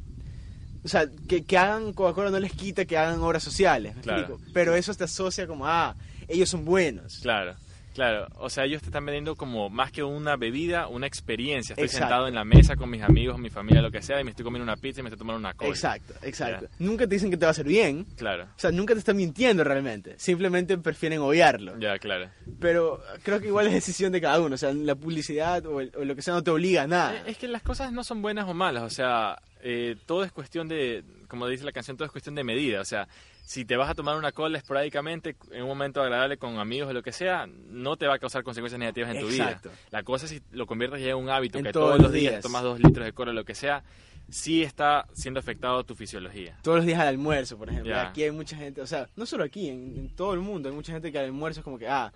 [0.85, 4.21] O sea, que, que hagan Coca-Cola no les quita que hagan obras sociales, ¿me Claro.
[4.21, 4.43] explico?
[4.55, 5.95] Pero eso te asocia como, ah,
[6.29, 7.19] ellos son buenos.
[7.21, 7.55] Claro,
[7.95, 8.29] claro.
[8.38, 11.75] O sea, ellos te están vendiendo como más que una bebida, una experiencia.
[11.75, 12.07] Estoy Exacto.
[12.07, 14.45] sentado en la mesa con mis amigos, mi familia, lo que sea, y me estoy
[14.45, 15.69] comiendo una pizza y me estoy tomando una cola.
[15.71, 16.69] Exacto, exacto.
[16.79, 18.45] Nunca te dicen que te va a hacer bien, Claro.
[18.45, 21.79] o sea, nunca te están mintiendo realmente, simplemente prefieren obviarlo.
[21.79, 22.31] Ya, claro.
[22.59, 24.55] Pero creo que igual es decisión de cada uno.
[24.55, 27.23] O sea, la publicidad o, el- o lo que sea no te obliga a nada.
[27.27, 30.68] Es que las cosas no son buenas o malas, o sea, eh, todo es cuestión
[30.68, 33.09] de, como dice la canción, todo es cuestión de medida, o sea,
[33.44, 36.92] si te vas a tomar una cola esporádicamente en un momento agradable con amigos o
[36.92, 39.61] lo que sea, no te va a causar consecuencias negativas en tu vida.
[39.90, 42.12] La cosa es si lo conviertes ya en un hábito, En que todos todos, los
[42.12, 42.42] días, días.
[42.42, 43.83] tomas dos litros de cola o lo que sea,
[44.29, 46.57] sí está siendo afectado tu fisiología.
[46.62, 47.99] Todos los días al almuerzo, por ejemplo.
[47.99, 50.75] Aquí hay mucha gente, o sea, no solo aquí, en, en todo el mundo hay
[50.75, 52.12] mucha gente que al almuerzo es como que, ah, A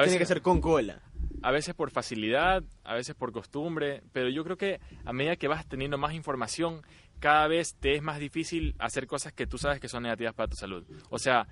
[0.00, 1.00] tiene veces, que ser con cola.
[1.42, 5.48] A veces por facilidad, a veces por costumbre, pero yo creo que a medida que
[5.48, 6.82] vas teniendo más información,
[7.18, 10.48] cada vez te es más difícil hacer cosas que tú sabes que son negativas para
[10.48, 10.84] tu salud.
[11.10, 11.46] O sea,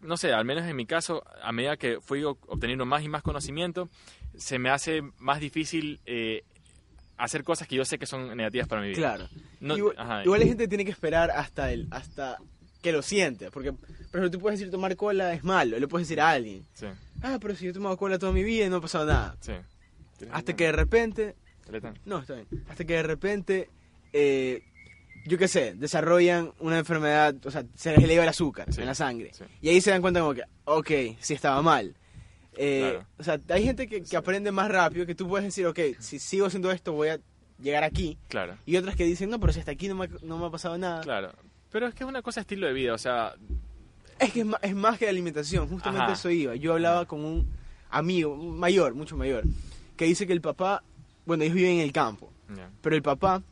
[0.00, 3.22] no sé, al menos en mi caso, a medida que fui obteniendo más y más
[3.22, 3.88] conocimiento,
[4.36, 6.42] se me hace más difícil eh,
[7.18, 8.98] hacer cosas que yo sé que son negativas para mi vida.
[8.98, 9.28] Claro.
[9.60, 12.38] No- igual la gente tiene que esperar hasta el hasta
[12.82, 13.50] que lo siente.
[13.50, 16.64] Porque, por ejemplo, tú puedes decir tomar cola es malo, le puedes decir a alguien.
[16.74, 16.86] Sí,
[17.22, 19.36] Ah, pero si yo he tomado cola toda mi vida y no ha pasado nada.
[19.40, 19.52] sí.
[20.32, 21.34] Hasta que de repente.
[22.04, 22.46] No, está bien.
[22.68, 23.70] Hasta que de repente,
[24.12, 24.62] eh,
[25.26, 28.86] yo qué sé, desarrollan una enfermedad, o sea, se les eleva el azúcar Sí, en
[28.86, 29.30] la sangre.
[29.32, 29.44] sí.
[29.62, 30.90] Y ahí se dan cuenta como que, ok,
[31.20, 31.94] sí estaba mal.
[32.56, 33.06] Eh, Claro.
[33.18, 36.18] O sea, hay gente que, que aprende más rápido, que tú puedes decir, ok, si
[36.18, 37.20] sigo haciendo esto voy a
[37.58, 38.18] llegar aquí.
[38.28, 38.58] Claro.
[38.66, 40.76] Y otras que dicen, no, pero si hasta aquí no me, no me ha pasado
[40.76, 41.00] nada.
[41.02, 41.32] Claro.
[41.70, 43.34] Pero es que es una cosa de estilo de vida, o sea,
[44.18, 46.12] Es que es, ma- es más que la alimentación, justamente Ajá.
[46.12, 46.54] eso iba.
[46.56, 47.46] Yo hablaba con un
[47.90, 49.44] amigo, mayor, mucho mayor,
[49.96, 50.82] que dice que el papá,
[51.26, 52.30] bueno, ellos viven en el campo.
[52.54, 52.68] ya.
[52.82, 53.42] Pero el papá,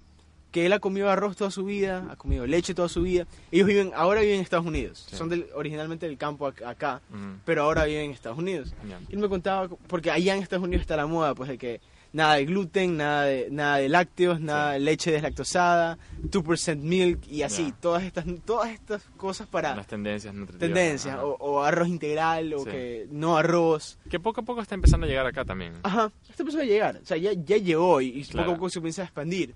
[0.51, 3.67] que él ha comido arroz toda su vida, ha comido leche toda su vida, ellos
[3.67, 5.07] viven, ahora viven en Estados Unidos.
[5.09, 5.17] Sí.
[5.17, 7.01] Son del, originalmente del campo ac- acá,
[7.45, 8.75] pero ahora viven en Estados Unidos.
[8.89, 8.99] Ya.
[9.09, 11.81] Y él me contaba, porque allá en Estados Unidos está la moda, pues de que
[12.19, 17.43] nada de gluten, nada de, nada de lácteos, nada de leche deslactosada, 2% milk y
[17.43, 20.61] así, todas estas todas estas cosas para Las tendencias nutritivas.
[20.75, 22.71] tendencias, o, o arroz integral, o Sí.
[22.71, 23.99] que no arroz.
[24.11, 25.75] Que poco a poco está empezando a llegar acá también.
[25.85, 28.47] Ajá, esto empezó a llegar, o sea, ya, ya llegó y, Claro.
[28.47, 29.55] poco a poco se comienza a expandir.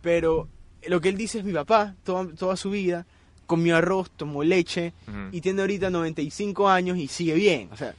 [0.00, 0.48] Pero
[0.86, 3.06] lo que él dice es mi papá, toda, toda su vida,
[3.46, 5.16] comió arroz, tomó leche Ujú.
[5.32, 7.68] y tiene ahorita 95 años y sigue bien.
[7.72, 7.94] O sea,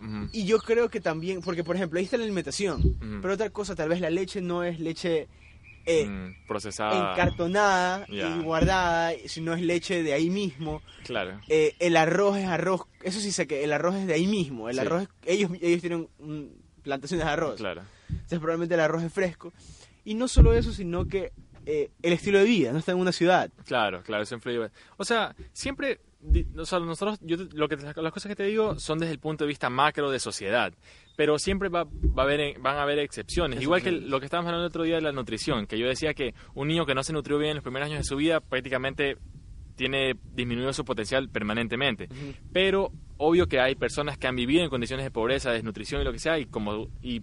[0.00, 0.28] Ujú.
[0.32, 3.18] y yo creo que también, porque por ejemplo, ahí está la alimentación, Ujú.
[3.22, 5.28] pero otra cosa, tal vez la leche no es leche
[5.86, 7.12] eh, Mm, procesada.
[7.12, 8.28] encartonada Ya.
[8.36, 10.82] y guardada, sino es leche de ahí mismo.
[11.04, 11.40] Claro.
[11.48, 14.68] Eh, el arroz es arroz, eso sí sé que el arroz es de ahí mismo,
[14.68, 14.80] el Sí.
[14.82, 16.06] arroz, es- ellos, ellos tienen
[16.82, 17.56] plantaciones de arroz.
[17.56, 17.82] Claro.
[18.10, 19.52] Entonces probablemente el arroz es fresco.
[20.04, 21.32] Y no solo eso, sino que
[21.66, 23.50] eh, el estilo de vida, no está en una ciudad.
[23.66, 24.70] Claro, claro, eso influye.
[24.96, 26.00] O sea, siempre,
[26.56, 29.44] o sea, nosotros, yo, lo que, las cosas que te digo son desde el punto
[29.44, 30.72] de vista macro de sociedad,
[31.16, 33.62] pero siempre va, va a haber, van a haber excepciones.
[33.62, 36.14] Igual que lo que estábamos hablando el otro día de la nutrición, que yo decía
[36.14, 38.40] que un niño que no se nutrió bien en los primeros años de su vida
[38.40, 39.16] prácticamente
[39.76, 42.08] tiene disminuido su potencial permanentemente.
[42.52, 46.12] Pero obvio que hay personas que han vivido en condiciones de pobreza, desnutrición y lo
[46.12, 47.22] que sea, y como y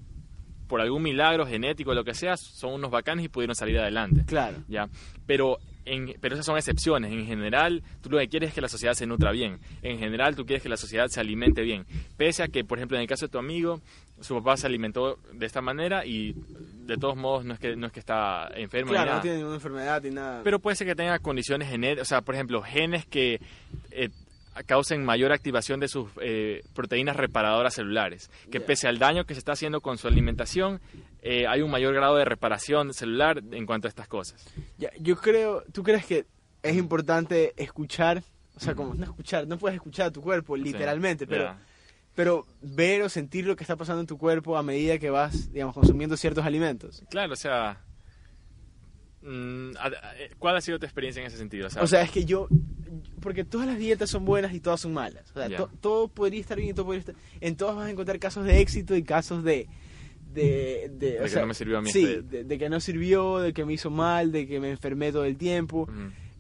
[0.68, 4.24] por algún milagro genético o lo que sea, son unos bacanes y pudieron salir adelante.
[4.26, 4.58] Claro.
[4.68, 4.90] ¿ya?
[5.26, 7.12] Pero, en, pero esas son excepciones.
[7.12, 9.60] En general, tú lo que quieres es que la sociedad se nutra bien.
[9.82, 11.86] En general, tú quieres que la sociedad se alimente bien.
[12.18, 13.82] Pese a que, por ejemplo, en el caso de tu amigo,
[14.20, 16.34] su papá se alimentó de esta manera y
[16.86, 19.18] de todos modos no es que, no es que está enfermo ni Claro, nada.
[19.18, 20.42] no tiene ninguna enfermedad ni nada.
[20.44, 23.40] Pero puede ser que tenga condiciones genéticas, o sea, por ejemplo, genes que
[23.92, 24.10] eh,
[24.66, 28.32] causen mayor activación de sus eh, proteínas reparadoras celulares.
[28.52, 30.82] Que pese al daño que se está haciendo con su alimentación,
[31.22, 34.46] eh, hay un mayor grado de reparación celular en cuanto a estas cosas.
[34.78, 36.26] Ya, yo creo, ¿tú crees que
[36.64, 38.24] es importante escuchar?
[38.56, 41.56] O sea, como no escuchar, no puedes escuchar a tu cuerpo literalmente, Sí, pero,
[42.16, 45.52] pero ver o sentir lo que está pasando en tu cuerpo a medida que vas,
[45.54, 47.04] digamos, consumiendo ciertos alimentos.
[47.12, 47.84] Claro, o sea...
[49.22, 49.92] mm, a-
[50.40, 51.68] ¿Cuál ha sido tu experiencia en ese sentido?
[51.80, 52.48] O sea, es que yo,
[53.22, 55.30] porque todas las dietas son buenas y todas son malas.
[55.32, 57.16] O sea, to- todo podría estar bien y todo podría estar...
[57.42, 59.68] En todas vas a encontrar casos de éxito y casos de...
[60.42, 62.80] De, de, o que sea, no me sirvió a mí Sí, de, de que no
[62.80, 65.88] sirvió, de que me hizo mal, de que me enfermé todo el tiempo.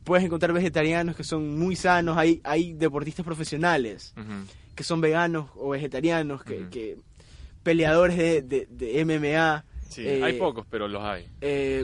[0.03, 4.13] Puedes encontrar vegetarianos que son muy sanos, hay, hay deportistas profesionales
[4.75, 6.97] que son veganos o vegetarianos, que, que
[7.63, 11.25] peleadores de, de, de MMA, Sí, Eh, hay pocos, pero los hay.
[11.41, 11.83] eh,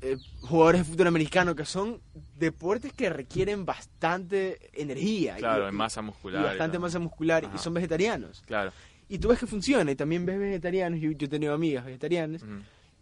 [0.00, 2.00] eh, jugadores de fútbol americano, que son
[2.36, 6.40] deportes que requieren bastante energía Claro, y, en masa muscular.
[6.40, 7.54] y bastante masa muscular Ajá.
[7.54, 8.42] y son vegetarianos.
[8.46, 8.72] Claro.
[9.14, 12.42] Y tú ves que funciona y también ves vegetarianos, yo, yo he tenido amigas vegetarianas,
[12.42, 12.52] ujú,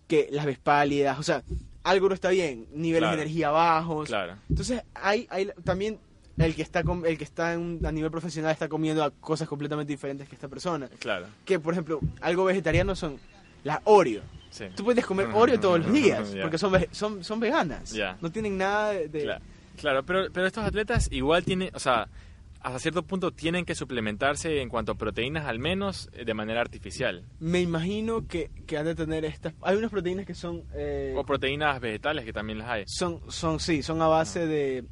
[0.09, 1.43] que las ves pálidas, o sea,
[1.85, 3.17] algo no está bien, niveles Claro.
[3.17, 4.09] de energía bajos.
[4.09, 4.37] Claro.
[4.49, 5.99] Entonces, hay, hay también
[6.37, 9.93] el que está el que está en a nivel profesional está comiendo a cosas completamente
[9.93, 10.89] diferentes que esta persona.
[10.99, 11.27] Claro.
[11.45, 13.19] Que, por ejemplo, algo vegetariano son
[13.63, 14.23] las Oreo.
[14.51, 14.65] Sí.
[14.75, 16.43] Tú puedes comer Oreo todos los días Ya.
[16.43, 17.93] porque son, son, son veganas.
[17.93, 18.17] Ya.
[18.21, 19.09] No tienen nada de...
[19.09, 19.43] de- Claro,
[19.77, 22.09] claro, pero, pero estos atletas igual tienen, o sea,
[22.61, 26.61] hasta cierto punto tienen que suplementarse en cuanto a proteínas al menos eh, de manera
[26.61, 27.25] artificial.
[27.39, 29.55] Me imagino que, que han de tener estas...
[29.63, 30.65] Hay unas proteínas que son...
[30.75, 32.85] eh, O proteínas vegetales que también las hay.
[32.87, 34.85] son, son, sí, son a base de...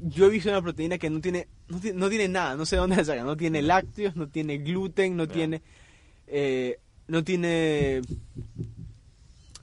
[0.00, 2.76] Yo he visto una proteína que no tiene, no tiene, no tiene nada, no sé
[2.76, 3.26] de dónde la sacan.
[3.26, 5.62] No tiene lácteos, no tiene gluten, no tiene...
[6.26, 8.00] eh, no tiene...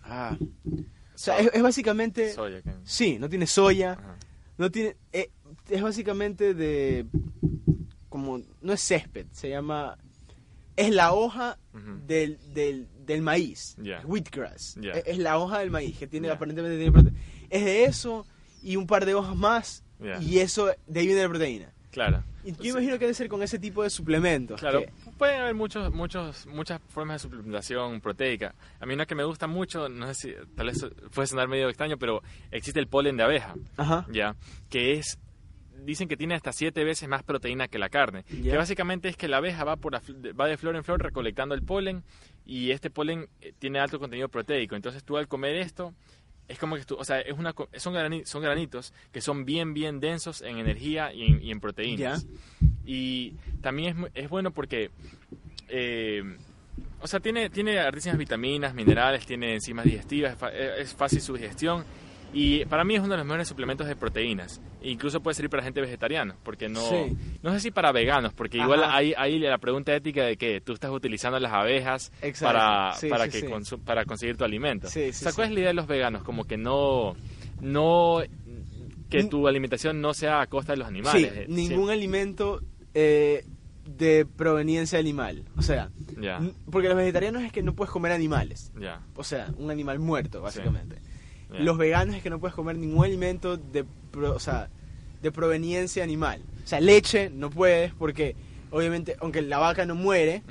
[0.04, 0.38] Ah.
[0.40, 2.32] O sea, es, es básicamente...
[2.34, 2.62] Soya.
[2.84, 4.16] Sí, no tiene soya, Ajá.
[4.58, 4.96] no tiene...
[5.12, 5.30] eh,
[5.70, 7.06] es básicamente de...
[8.10, 8.42] Como...
[8.62, 9.98] No es césped, se llama...
[10.76, 11.58] Es la hoja
[12.08, 13.76] del, del, del maíz.
[14.06, 14.78] Wheatgrass.
[14.82, 17.14] Es, es la hoja del maíz que tiene aparentemente tiene prote-
[17.50, 18.26] Es de eso
[18.64, 19.84] y un par de hojas más
[20.22, 21.74] y eso de ahí viene la proteína.
[21.92, 22.24] Claro.
[22.46, 24.58] Y yo imagino que debe ser con ese tipo de suplementos.
[24.62, 28.56] Claro, que- pueden haber muchos, muchos, muchas formas de suplementación proteica.
[28.80, 31.68] A mí una que me gusta mucho, no sé si tal vez puede sonar medio
[31.68, 34.08] extraño, pero existe el polen de abeja, Ajá.
[34.14, 34.38] ya,
[34.70, 35.18] que es
[35.86, 38.24] dicen que tiene hasta siete veces más proteína que la carne.
[38.52, 41.64] Que básicamente es que la abeja va, por va de flor en flor recolectando el
[41.64, 42.04] polen
[42.46, 44.76] y este polen eh, tiene alto contenido proteico.
[44.76, 45.94] Entonces tú al comer esto
[46.48, 49.74] es como que tú, o sea, es una, son, grani- son granitos que son bien,
[49.74, 52.26] bien densos en energía y en, y en proteínas.
[52.86, 54.90] Y también es, es bueno porque,
[55.68, 56.24] eh,
[57.02, 61.84] o sea, tiene, tiene altísimas vitaminas, minerales, tiene enzimas digestivas, es, es fácil su digestión.
[62.32, 64.62] Y para mí es uno de los mejores suplementos de proteínas.
[64.84, 67.18] Incluso puede servir para gente vegetariana, porque no, Sí.
[67.42, 70.74] no sé si para veganos, porque igual hay, hay la pregunta ética de que tú
[70.74, 72.54] estás utilizando las abejas Exacto.
[72.58, 74.88] para, Sí, para, sí, que consu- para conseguir tu alimento.
[74.88, 76.24] O sea, ¿cuál es la idea de los veganos?
[76.24, 77.16] Como que no,
[77.62, 78.22] no
[79.10, 81.32] que tu alimentación no sea a costa de los animales.
[81.36, 82.62] Eh, ningún alimento
[82.94, 83.44] eh,
[83.86, 85.46] de proveniencia animal.
[85.58, 85.90] O sea,
[86.72, 88.72] porque los vegetarianos es que no puedes comer animales.
[89.16, 90.98] O sea, un animal muerto, básicamente.
[91.50, 94.70] Los veganos es que no puedes comer ningún alimento de, pro- o sea,
[95.22, 96.42] de proveniencia animal.
[96.64, 98.36] O sea, leche no puedes porque,
[98.72, 100.44] obviamente, aunque la vaca no muere,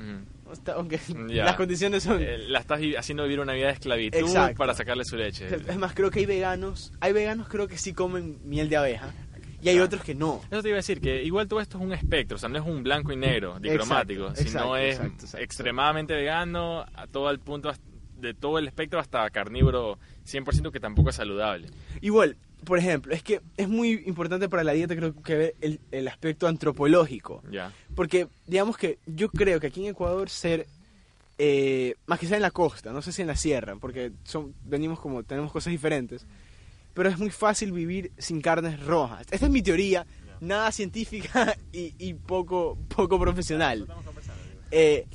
[0.75, 2.21] aunque las condiciones son...
[2.21, 4.57] Eh, la estás haciendo vivir una vida de esclavitud Exacto.
[4.57, 5.47] para sacarle su leche.
[5.67, 9.13] Es más, creo que hay veganos, hay veganos creo que sí comen miel de abeja
[9.61, 9.83] y hay Ah.
[9.83, 10.41] otros que no.
[10.49, 12.57] Eso te iba a decir, que igual todo esto es un espectro, o sea, no
[12.57, 17.29] es un blanco y negro, dicromático, Exacto, sino exacto, es exacto, extremadamente vegano, a todo
[17.29, 17.69] el punto,
[18.19, 21.67] de todo el espectro hasta carnívoro 100% que tampoco es saludable.
[22.01, 25.79] Igual, por ejemplo, es que es muy importante para la dieta creo que ver el,
[25.91, 27.41] el aspecto antropológico.
[27.95, 30.67] Porque, digamos que yo creo que aquí en Ecuador ser,
[31.37, 34.53] eh, más que sea en la costa, no sé si en la sierra, porque son,
[34.65, 36.25] venimos como, tenemos cosas diferentes,
[36.93, 39.25] pero es muy fácil vivir sin carnes rojas.
[39.31, 40.05] Esta es mi teoría,
[40.41, 43.87] nada científica y, y poco, poco profesional.
[44.71, 45.07] Eh,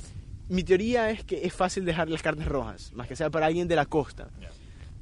[0.49, 3.67] mi teoría es que es fácil dejar las carnes rojas, más que sea para alguien
[3.67, 4.29] de la costa.
[4.39, 4.49] Ya.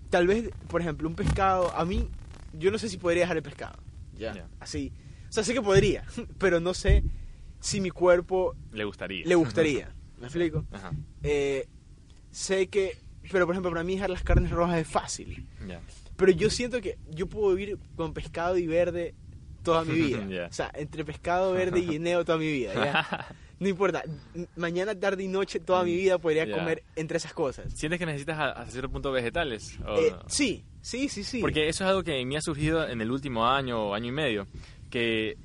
[0.09, 2.07] Tal vez, por ejemplo, un pescado, a mí,
[2.53, 3.77] yo no sé si podría dejar el pescado.
[4.17, 4.33] Ya.
[4.33, 4.47] Ya.
[4.59, 4.91] Así.
[5.29, 6.05] O sea, sé que podría,
[6.37, 7.03] pero no sé
[7.59, 9.25] si mi cuerpo le gustaría.
[9.25, 9.93] le gustaría.
[10.19, 10.65] ¿Me explico?
[10.71, 10.91] Ajá.
[11.23, 11.67] Eh,
[12.31, 12.97] sé que,
[13.31, 15.45] pero por ejemplo, para mí dejar las carnes rojas es fácil.
[15.67, 15.81] Ya.
[16.15, 19.15] Pero yo siento que yo puedo vivir con pescado y verde
[19.63, 20.25] toda mi vida.
[20.27, 20.45] Ya.
[20.45, 22.73] O sea, entre pescado verde y guineo toda mi vida.
[22.75, 23.27] ¿ya?
[23.63, 24.03] No importa,
[24.57, 27.71] mañana, tarde y noche toda mi vida podría comer entre esas cosas.
[27.73, 29.79] ¿Sientes que necesitas hasta cierto punto vegetales?
[29.87, 30.19] ¿O Eh, no?
[30.27, 31.39] sí, sí, sí, sí.
[31.39, 34.11] Porque eso es algo que me ha surgido en el último año o año y
[34.11, 34.47] medio,
[34.89, 35.37] que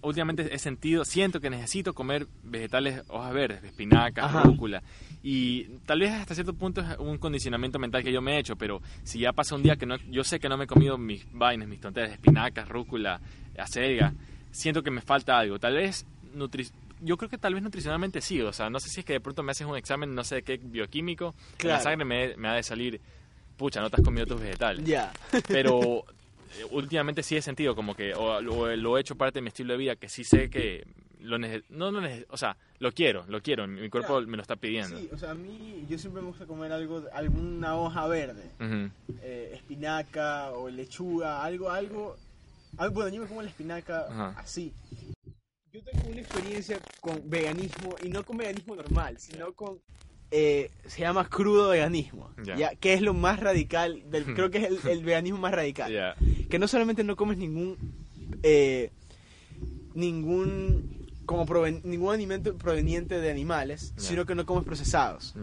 [0.00, 4.42] últimamente he sentido, siento que necesito comer vegetales, hojas verdes, espinacas, Ajá.
[4.44, 4.82] rúcula.
[5.22, 8.56] Y tal vez hasta cierto punto es un condicionamiento mental que yo me he hecho,
[8.56, 10.96] pero si ya pasa un día que no, yo sé que no me he comido
[10.96, 13.20] mis vainas, mis tonteras, espinacas, rúcula,
[13.58, 14.14] acelga,
[14.52, 15.58] siento que me falta algo.
[15.58, 16.66] Tal vez nutri
[17.04, 19.20] yo creo que tal vez nutricionalmente sí, o sea, no sé si es que de
[19.20, 20.58] pronto me haces un examen, no sé qué
[20.90, 21.82] químico, en la Claro.
[21.82, 23.00] sangre me, me ha de salir,
[23.56, 24.86] pucha, no te has comido tus vegetales.
[24.86, 25.12] Ya.
[25.48, 26.04] Pero
[26.58, 29.48] eh, últimamente sí he sentido como que, o lo, lo he hecho parte de mi
[29.48, 30.84] estilo de vida, que sí sé que
[31.20, 34.26] lo no, no o sea, lo quiero, lo quiero, mi cuerpo Claro.
[34.26, 34.98] me lo está pidiendo.
[34.98, 38.90] Sí, o sea, a mí yo siempre me gusta comer algo, alguna hoja verde, Ujú,
[39.22, 42.16] eh, espinaca o lechuga, algo, algo,
[42.76, 42.94] algo.
[42.94, 44.72] Bueno, yo me como la espinaca así.
[45.74, 49.78] Yo tengo una experiencia con veganismo y no con veganismo normal, sino con
[50.30, 52.54] eh, se llama crudo veganismo, Ya.
[52.56, 52.74] ya.
[52.76, 56.14] que es lo más radical, del, creo que es el, el veganismo más radical.
[56.48, 57.76] que no solamente no comes ningún
[58.44, 58.92] eh,
[59.94, 65.34] ningún como proven- ningún alimento proveniente de animales, sino que no comes procesados.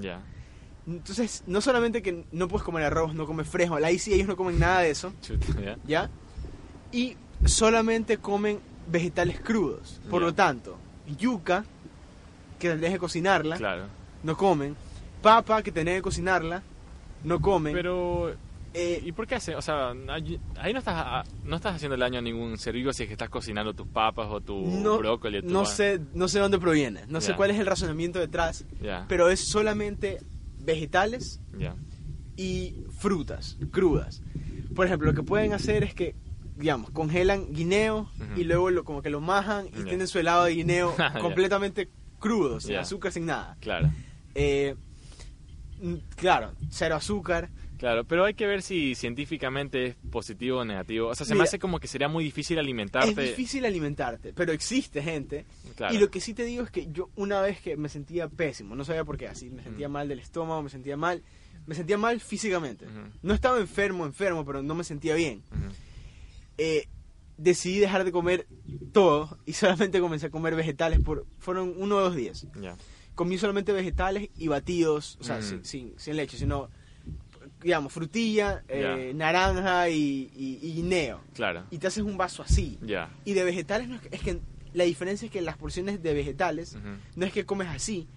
[0.88, 4.38] Entonces, no solamente que no puedes comer arroz, no comes frijol, ahí sí ellos no
[4.38, 5.14] comen nada de eso.
[5.88, 6.10] ¿ya?
[6.94, 8.60] Y solamente comen
[8.92, 10.00] vegetales crudos.
[10.10, 10.78] Por lo tanto,
[11.18, 11.64] yuca,
[12.60, 13.86] que tendrías que cocinarla, Claro.
[14.24, 14.76] no comen.
[15.22, 16.62] Papa, que tendrías que cocinarla,
[17.24, 17.74] no comen.
[17.74, 18.34] Pero,
[18.74, 19.54] Eh, ¿y por qué hace?
[19.58, 23.04] O sea, ahí no estás, a- no estás haciendo daño a ningún ser vivo si
[23.04, 25.40] es que estás cocinando tus papas o tu no, brócoli.
[25.40, 28.64] o tu no sé, no sé dónde proviene, no sé cuál es el razonamiento detrás,
[28.82, 30.20] Ya, pero es solamente
[30.64, 31.42] vegetales
[32.38, 34.22] y frutas crudas.
[34.74, 36.16] Por ejemplo, lo que pueden hacer es que,
[36.62, 40.54] digamos, congelan guineo y luego lo, como que lo majan y tienen su helado de
[40.56, 41.20] guineo Ya.
[41.20, 43.58] completamente crudo, sin azúcar, sin nada.
[43.60, 43.92] Claro.
[44.36, 44.76] Eh,
[46.16, 47.50] claro, cero azúcar.
[47.80, 51.08] Claro, pero hay que ver si científicamente es positivo o negativo.
[51.08, 53.10] O sea, se me hace como que sería muy difícil alimentarte.
[53.10, 55.48] Es difícil alimentarte, pero existe gente.
[55.76, 55.96] Claro.
[55.96, 58.76] Y lo que sí te digo es que yo una vez que me sentía pésimo,
[58.76, 61.24] no sabía por qué, así, me sentía mal del estómago, me sentía mal,
[61.66, 62.86] me sentía mal físicamente.
[63.24, 65.42] No estaba enfermo, enfermo, pero no me sentía bien.
[66.58, 66.88] Eh,
[67.38, 68.48] decidí dejar de comer
[68.92, 72.46] todo y solamente comencé a comer vegetales por fueron uno o dos días.
[73.16, 75.44] Comí solamente vegetales y batidos, o sea, Mm.
[75.44, 76.70] sin, sin, sin leche, sino,
[77.62, 79.14] digamos, frutilla, eh, Ya.
[79.18, 81.22] naranja y, y- y guineo.
[81.34, 81.66] Claro.
[81.72, 82.80] Y te haces un vaso así.
[83.26, 84.40] Y de vegetales, no es, que, es que
[84.74, 86.78] la diferencia es que las porciones de vegetales
[87.16, 88.08] no es que comes así,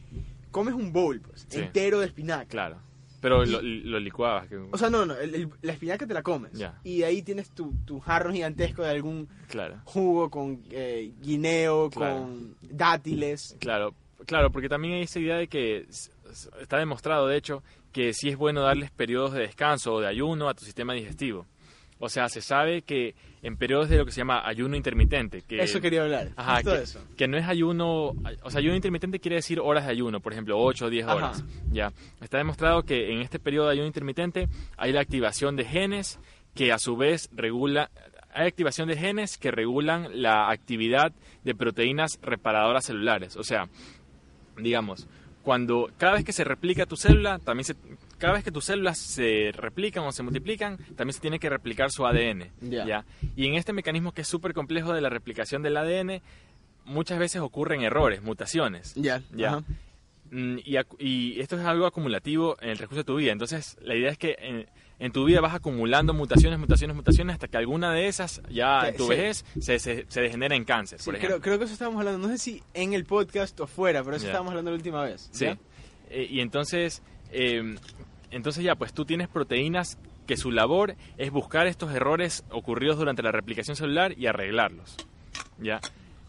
[0.50, 1.58] comes un bowl, pues, Sí.
[1.58, 2.46] entero de espinaca.
[2.46, 2.78] Claro.
[3.24, 4.46] Pero lo, lo licuabas.
[4.50, 6.52] que- O sea, no, no, el- el- la espinaca te la comes.
[6.52, 6.78] Ya.
[6.84, 9.80] Y de ahí tienes tu, tu jarro gigantesco de algún Claro.
[9.84, 12.16] jugo con eh, guineo, Claro.
[12.18, 13.56] con dátiles.
[13.60, 13.94] Claro,
[14.26, 15.86] claro, porque también hay esa idea de que
[16.60, 20.50] está demostrado, de hecho, que sí es bueno darles periodos de descanso o de ayuno
[20.50, 21.46] a tu sistema digestivo.
[22.00, 25.62] O sea, se sabe que en periodos de lo que se llama ayuno intermitente, que,
[25.62, 26.30] eso quería hablar.
[26.34, 26.98] Ajá, que, eso.
[27.14, 30.58] que no es ayuno, o sea, ayuno intermitente quiere decir horas de ayuno, por ejemplo,
[30.58, 31.14] 8 o 10 Ajá.
[31.14, 31.44] horas.
[31.70, 36.18] Ya, está demostrado que en este periodo de ayuno intermitente hay la activación de genes
[36.54, 37.90] que a su vez regula
[38.32, 41.12] hay activación de genes que regulan la actividad
[41.44, 43.68] de proteínas reparadoras celulares, o sea,
[44.56, 45.06] digamos,
[45.42, 47.76] cuando cada vez que se replica tu célula, también se,
[48.18, 51.90] cada vez que tus células se replican o se multiplican, también se tiene que replicar
[51.90, 52.50] su ADN.
[52.60, 53.04] Ya.
[53.36, 56.20] Y en este mecanismo que es súper complejo de la replicación del ADN,
[56.84, 58.94] muchas veces ocurren errores, mutaciones.
[58.94, 59.62] Ya, Ya.
[60.30, 60.58] Mm,
[60.98, 63.30] Y, esto es algo acumulativo en el recurso de tu vida.
[63.30, 64.66] Entonces, la idea es que en,
[64.98, 68.96] en tu vida vas acumulando mutaciones, mutaciones, mutaciones, hasta que alguna de esas, ya en
[68.96, 69.10] tu sí.
[69.10, 71.42] vejez, se, se, se degenera en cáncer, Sí, por creo, ejemplo.
[71.44, 74.26] creo que eso estábamos hablando, no sé si en el podcast o fuera, pero eso
[74.26, 75.28] estábamos hablando la última vez.
[75.30, 75.46] Sí.
[76.10, 77.76] Eh, y entonces, eh,
[78.30, 83.22] entonces ya, pues tú tienes proteínas que su labor es buscar estos errores ocurridos durante
[83.22, 84.96] la replicación celular y arreglarlos.
[85.58, 85.80] ¿Ya?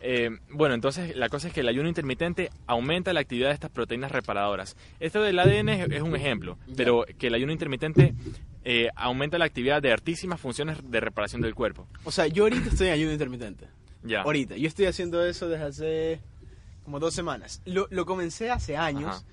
[0.01, 3.71] Eh, bueno, entonces la cosa es que el ayuno intermitente aumenta la actividad de estas
[3.71, 4.75] proteínas reparadoras.
[4.99, 8.13] Esto del ADN es, es un ejemplo, pero que el ayuno intermitente
[8.63, 11.87] eh, aumenta la actividad de altísimas funciones de reparación del cuerpo.
[12.03, 13.67] O sea, yo ahorita estoy en ayuno intermitente.
[14.03, 14.21] Ya.
[14.21, 14.55] Ahorita.
[14.57, 16.21] Yo estoy haciendo eso desde hace
[16.83, 17.61] como dos semanas.
[17.65, 19.23] Lo, lo comencé hace años, Ajá.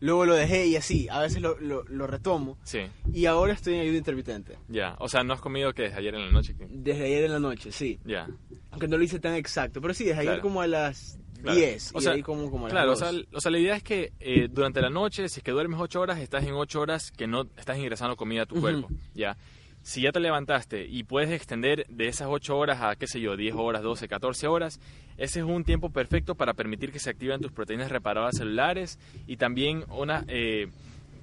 [0.00, 1.08] Luego lo dejé y así.
[1.10, 2.58] A veces lo, lo, lo retomo.
[2.64, 2.80] Sí,
[3.12, 4.58] Y ahora estoy en ayuno intermitente.
[4.68, 4.96] ya.
[4.98, 6.54] O sea, no has comido que desde ayer en la noche.
[6.56, 7.98] que- Desde ayer en la noche, sí.
[8.04, 8.28] Ya.
[8.70, 9.80] Aunque no lo hice tan exacto.
[9.80, 10.42] Pero sí, desde ayer Claro.
[10.42, 11.56] como a las Claro.
[11.58, 11.92] 10.
[11.94, 12.98] O y sea, de ahí como, como a las Claro, o 2.
[12.98, 15.80] sea, o sea, la idea es que eh, durante la noche, si es que duermes
[15.80, 18.60] 8 horas, estás en 8 horas que no estás ingresando comida a tu Ujú.
[18.62, 19.36] cuerpo, ¿ya?
[19.82, 23.36] Si ya te levantaste y puedes extender de esas 8 horas a, qué sé yo,
[23.36, 24.78] 10 horas, 12, 14 horas,
[25.16, 29.36] ese es un tiempo perfecto para permitir que se activen tus proteínas reparadoras celulares y
[29.38, 30.68] también, una, eh,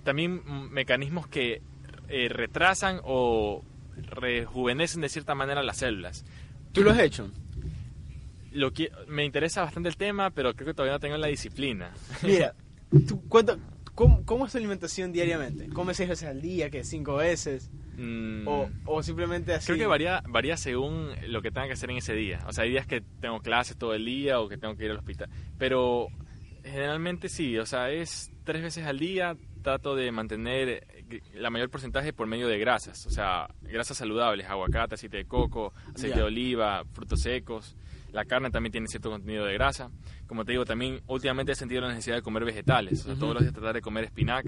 [0.03, 0.41] también
[0.71, 1.61] mecanismos que
[2.09, 3.63] eh, retrasan o
[3.95, 6.25] rejuvenecen de cierta manera las células.
[6.71, 7.29] ¿Tú lo has hecho?
[8.51, 11.91] Lo que, me interesa bastante el tema, pero creo que todavía no tengo la disciplina.
[12.23, 12.55] Mira,
[13.07, 13.59] ¿tú, cuánto-
[13.97, 15.67] cómo, cómo es tu alimentación diariamente?
[15.69, 16.69] ¿Comes seis veces al día?
[16.69, 16.83] ¿Qué?
[16.83, 17.69] ¿Cinco veces?
[17.97, 19.65] Mm, O, o simplemente así?
[19.65, 22.39] Creo que varía, varía según lo que tenga que hacer en ese día.
[22.47, 24.91] O sea, hay días que tengo clases todo el día o que tengo que ir
[24.91, 25.29] al hospital.
[25.57, 26.07] Pero
[26.63, 29.35] generalmente sí, o sea, es tres veces al día.
[29.63, 30.87] Trato de mantener
[31.33, 33.05] la mayor porcentaje por medio de grasas.
[33.05, 37.75] O sea, grasas saludables, aguacate, aceite de coco, aceite de oliva, frutos secos.
[38.11, 39.91] La carne también tiene cierto contenido de grasa.
[40.27, 43.01] Como te digo, también últimamente he sentido la necesidad de comer vegetales.
[43.01, 43.19] O sea, Ujú.
[43.21, 44.45] todos los días tratar de comer espinac.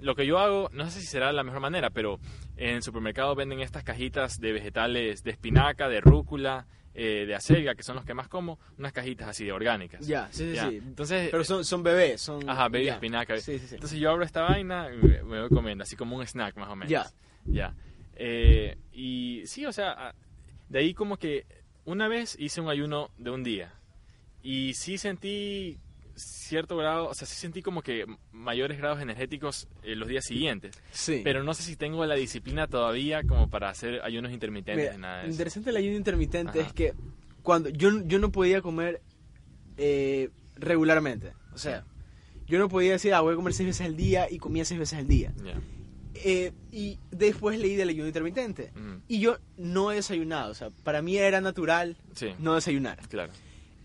[0.00, 2.20] Lo que yo hago, no sé si será la mejor manera, pero
[2.56, 7.74] en el supermercado venden estas cajitas de vegetales de espinaca, de rúcula, eh, de acelga,
[7.74, 10.06] que son los que más como, unas cajitas así de orgánicas.
[10.06, 10.68] Ya, sí, sí, Ya.
[10.68, 10.76] sí.
[10.76, 12.48] Entonces, Pero son, son bebés, son...
[12.48, 12.94] ajá, ya.
[12.94, 13.36] espinaca.
[13.38, 13.74] Sí, sí, sí.
[13.74, 16.76] Entonces yo abro esta vaina y me, voy comiendo, así como un snack más o
[16.76, 16.90] menos.
[16.90, 17.06] Ya.
[17.44, 17.74] Ya.
[18.14, 20.14] Eh, y sí, o sea,
[20.68, 21.46] de ahí como que
[21.88, 23.72] una vez hice un ayuno de un día
[24.42, 25.78] y sí sentí
[26.14, 30.76] cierto grado, o sea, sí sentí como que mayores grados energéticos en los días siguientes,
[30.90, 31.20] Sí.
[31.24, 35.22] pero no sé si tengo la disciplina todavía como para hacer ayunos intermitentes Mira, nada
[35.22, 36.68] de interesante el ayuno intermitente Ajá.
[36.68, 36.92] es que
[37.42, 39.00] cuando yo, yo no podía comer
[39.78, 41.32] eh, regularmente.
[41.54, 41.84] O sea,
[42.46, 44.78] yo no podía decir, ah, voy a comer seis veces al día y comía seis
[44.80, 45.32] veces al día.
[45.44, 45.54] Ya.
[46.24, 48.72] Eh, y después leí del ayuno intermitente.
[48.76, 49.00] Ujú.
[49.08, 50.50] Y yo no he desayunado.
[50.50, 52.98] O sea, para mí era natural Sí, no desayunar.
[53.08, 53.32] claro.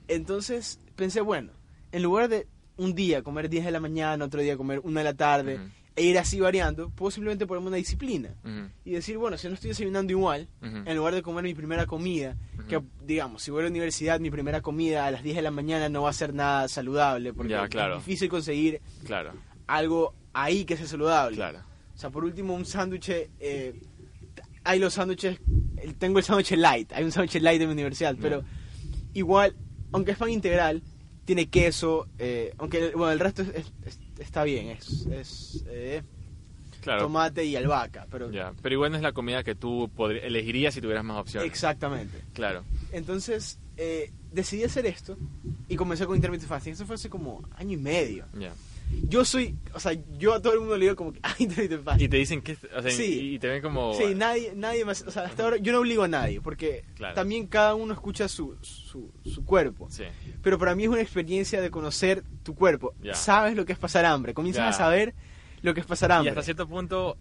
[0.07, 1.51] Entonces pensé, bueno,
[1.91, 5.03] en lugar de un día comer 10 de la mañana, otro día comer 1 de
[5.03, 5.59] la tarde,
[5.95, 8.33] e ir así variando, puedo simplemente ponerme una disciplina.
[8.83, 12.35] Y decir, bueno, si no estoy desayunando igual, en lugar de comer mi primera comida,
[12.67, 15.51] que digamos, si voy a la universidad, mi primera comida a las 10 de la
[15.51, 17.97] mañana no va a ser nada saludable, porque Ya, claro.
[17.97, 19.33] es difícil conseguir Claro,
[19.67, 21.35] algo ahí que sea saludable.
[21.37, 21.59] claro.
[22.03, 23.79] Sea, por último, un sándwich, eh,
[24.65, 25.39] hay los sándwiches,
[25.99, 28.43] tengo el sándwich light, hay un sándwich light en mi universidad, pero
[29.13, 29.55] igual,
[29.93, 30.81] aunque es pan integral,
[31.23, 36.01] tiene queso, eh, aunque bueno, el resto es- es- es- está bien, es, es eh,
[36.81, 37.03] Claro.
[37.03, 39.89] tomate y albahaca, pero Ya, pero igual no es la comida que tú
[40.21, 41.49] elegirías si tuvieras más opciones.
[41.49, 42.17] exactamente.
[42.33, 42.65] Claro.
[42.91, 45.17] Entonces, eh, decidí hacer esto
[45.69, 46.73] y comencé con intermittent fasting.
[46.73, 48.25] Eso fue hace como año y medio.
[48.37, 48.51] Ya.
[49.05, 51.83] Yo soy, o sea, yo a todo el mundo le digo como que, ah, intermittent
[51.83, 52.05] fasting.
[52.05, 53.33] Y te dicen que, o sea, Sí.
[53.33, 56.03] y te ven como Sí, nadie, nadie más, o sea, hasta ahora yo no obligo
[56.03, 57.15] a nadie, porque Claro.
[57.15, 59.87] también cada uno escucha su, su, su cuerpo.
[59.89, 60.03] Sí.
[60.41, 62.93] Pero para mí es una experiencia de conocer tu cuerpo.
[63.13, 65.13] Sabes lo que es pasar hambre, comienzas a saber
[65.61, 66.29] lo que es pasar Y hambre.
[66.31, 67.17] hasta cierto punto,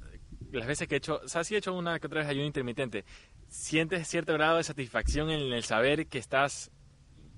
[0.53, 2.47] las veces que he hecho, o sea, sí he hecho una que otra vez ayuno
[2.47, 3.05] intermitente,
[3.49, 6.71] sientes cierto grado de satisfacción en el saber que estás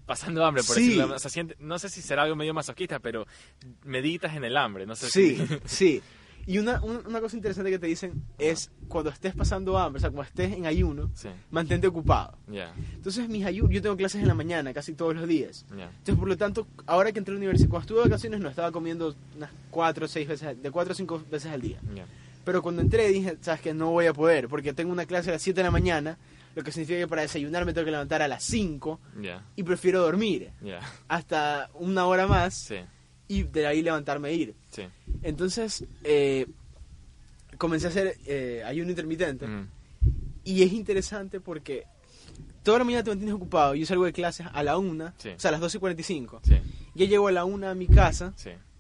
[0.06, 0.88] pasando hambre, por Sí.
[0.88, 1.14] decirlo.
[1.14, 3.26] O sea, siente- no sé si será algo medio masoquista, pero
[3.84, 5.46] meditas en el hambre, no sé Sí, si...
[5.64, 6.02] sí.
[6.46, 10.00] Y una, un- una cosa interesante que te dicen es cuando estés pasando hambre, o
[10.02, 12.36] sea, cuando estés en ayuno, Sí, mantente ocupado.
[12.48, 15.64] ya, Entonces, mis ayunos, yo tengo clases en la mañana casi todos los días.
[15.74, 15.84] ya.
[15.84, 18.50] Entonces, por lo tanto, ahora que entré a la universidad, cuando estuve de vacaciones, no
[18.50, 21.80] estaba comiendo unas cuatro o seis veces, de cuatro o cinco veces al día.
[21.94, 22.04] ya.
[22.44, 25.32] Pero cuando entré dije, sabes que no voy a poder, porque tengo una clase a
[25.32, 26.18] las 7 de la mañana,
[26.54, 29.62] lo que significa que para desayunar me tengo que levantar a las 5 Ya, y
[29.62, 30.50] prefiero dormir
[31.08, 32.76] hasta una hora más sí,
[33.28, 34.54] y de ahí levantarme e ir.
[34.70, 34.82] sí.
[35.22, 36.46] Entonces, eh,
[37.58, 39.66] comencé a hacer eh, ayuno intermitente Ujú.
[40.44, 41.84] y es interesante porque
[42.62, 43.74] toda la mañana te mantienes ocupado.
[43.74, 45.30] Yo salgo de clases a la 1, Sí.
[45.30, 46.40] o sea, a las 12 y 45.
[46.44, 46.56] Sí,
[46.94, 48.34] Ya llego a la 1 a mi casa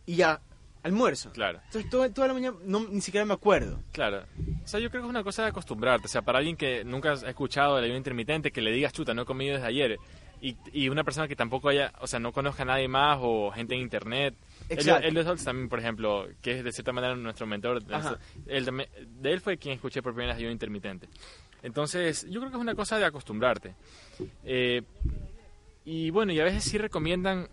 [0.06, 0.40] y ya
[0.84, 1.32] almuerzo.
[1.32, 1.60] claro.
[1.64, 3.82] Entonces, toda, toda la mañana no, ni siquiera me acuerdo.
[3.90, 4.24] Claro.
[4.62, 6.06] O sea, yo creo que es una cosa de acostumbrarte.
[6.06, 9.14] O sea, para alguien que nunca ha escuchado el ayuno intermitente, que le digas, chuta,
[9.14, 9.98] no he comido desde ayer.
[10.40, 13.50] Y, y una persona que tampoco haya, o sea, no conozca a nadie más o
[13.50, 14.34] gente en internet.
[14.68, 15.06] Exacto.
[15.06, 17.82] Elliot Holtz también, por ejemplo, que es de cierta manera nuestro mentor.
[17.90, 18.18] Ajá.
[18.46, 21.08] Él de él fue quien escuché por primera vez ayuno intermitente.
[21.62, 23.74] Entonces, yo creo que es una cosa de acostumbrarte.
[24.44, 24.82] Eh,
[25.86, 27.48] y bueno, y a veces sí recomiendan,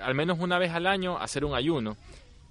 [0.00, 1.96] al menos una vez al año, hacer un ayuno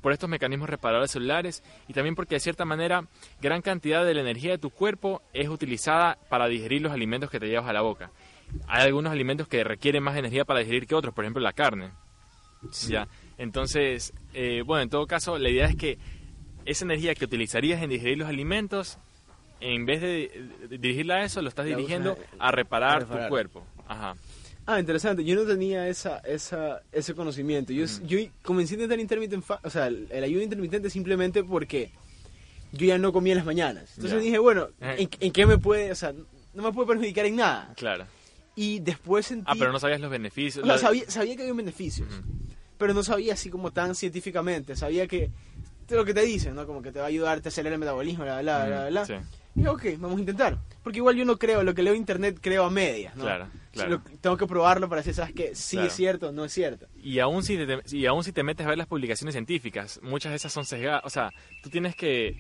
[0.04, 3.08] por estos mecanismos reparadores celulares y también porque de cierta manera
[3.42, 7.40] gran cantidad de la energía de tu cuerpo es utilizada para digerir los alimentos que
[7.40, 8.12] te llevas a la boca.
[8.68, 11.92] Hay algunos alimentos que requieren más energía para digerir que otros, por ejemplo la carne.
[12.88, 13.08] Ya.
[13.38, 15.98] Entonces, eh, bueno, en todo caso, la idea es que
[16.66, 19.00] esa energía que utilizarías en digerir los alimentos,
[19.60, 23.24] en vez de, dirigirla a eso, lo estás La dirigiendo a reparar, a reparar.
[23.24, 23.66] tu cuerpo.
[23.88, 24.16] Ajá.
[24.66, 25.24] Ah, interesante.
[25.26, 27.74] Yo no tenía esa, esa, ese conocimiento.
[27.74, 31.92] Yo, yo comencé a intentar intermittent fa- o sea, el, el ayuno intermitente simplemente porque
[32.72, 33.90] yo ya no comía en las mañanas.
[33.98, 34.24] Entonces Ya.
[34.24, 34.96] dije, bueno, Eh.
[35.00, 36.14] ¿en, en qué me puede, o sea,
[36.54, 37.74] no me puede perjudicar en nada?
[37.76, 38.06] Claro.
[38.56, 39.46] Y después sentí...
[39.48, 40.64] Ah, pero no sabías los beneficios.
[40.64, 42.22] o sea, la- sabía, sabía que había beneficios, Ujú.
[42.78, 44.76] pero no sabía así como tan científicamente.
[44.76, 45.30] Sabía que
[45.90, 46.66] lo que te dicen, ¿no?
[46.66, 49.06] Como que te va a ayudar, te acelera el metabolismo, bla, bla, bla, bla, bla.
[49.06, 49.14] Sí,
[49.56, 50.58] Dije, ok, vamos a intentar.
[50.84, 53.24] Porque igual yo no creo, lo que leo en internet creo a medias, ¿no?
[53.24, 53.90] claro, claro.
[53.92, 55.54] Lo- tengo que probarlo para decir, ¿sabes qué?
[55.56, 55.88] Sí Claro.
[55.88, 56.88] es cierto, no es cierto.
[57.02, 60.32] Y aún, si te, y aún si te metes a ver las publicaciones científicas, muchas
[60.32, 61.02] de esas son sesgadas.
[61.06, 61.30] O sea,
[61.62, 62.36] tú tienes que...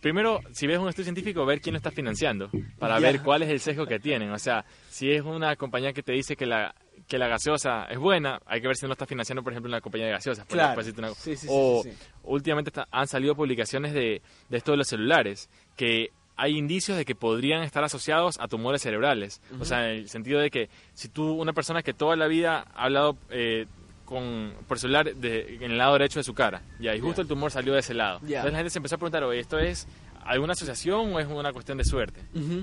[0.00, 3.48] Primero, si ves un estudio científico, ver quién lo está financiando, para ver cuál es
[3.48, 4.30] el sesgo que tienen.
[4.30, 6.72] O sea, si es una compañía que te dice que la,
[7.06, 9.68] que la gaseosa es buena, hay que ver si no lo está financiando, por ejemplo,
[9.70, 10.44] una compañía de gaseosas.
[10.46, 10.80] por Claro.
[10.98, 11.90] una- Sí, sí, o sí,
[12.24, 17.04] últimamente está- han salido publicaciones de, de esto de los celulares, que hay indicios de
[17.04, 19.40] que podrían estar asociados a tumores cerebrales.
[19.60, 22.64] O sea, en el sentido de que si tú, una persona que toda la vida
[22.74, 23.66] ha hablado eh,
[24.04, 27.28] con, por celular de, en el lado derecho de su cara, ya, y justo el
[27.28, 28.20] tumor salió de ese lado.
[28.20, 28.38] Ya.
[28.38, 29.86] Entonces la gente se empezó a preguntar, oye, ¿esto es
[30.24, 32.20] alguna asociación o es una cuestión de suerte?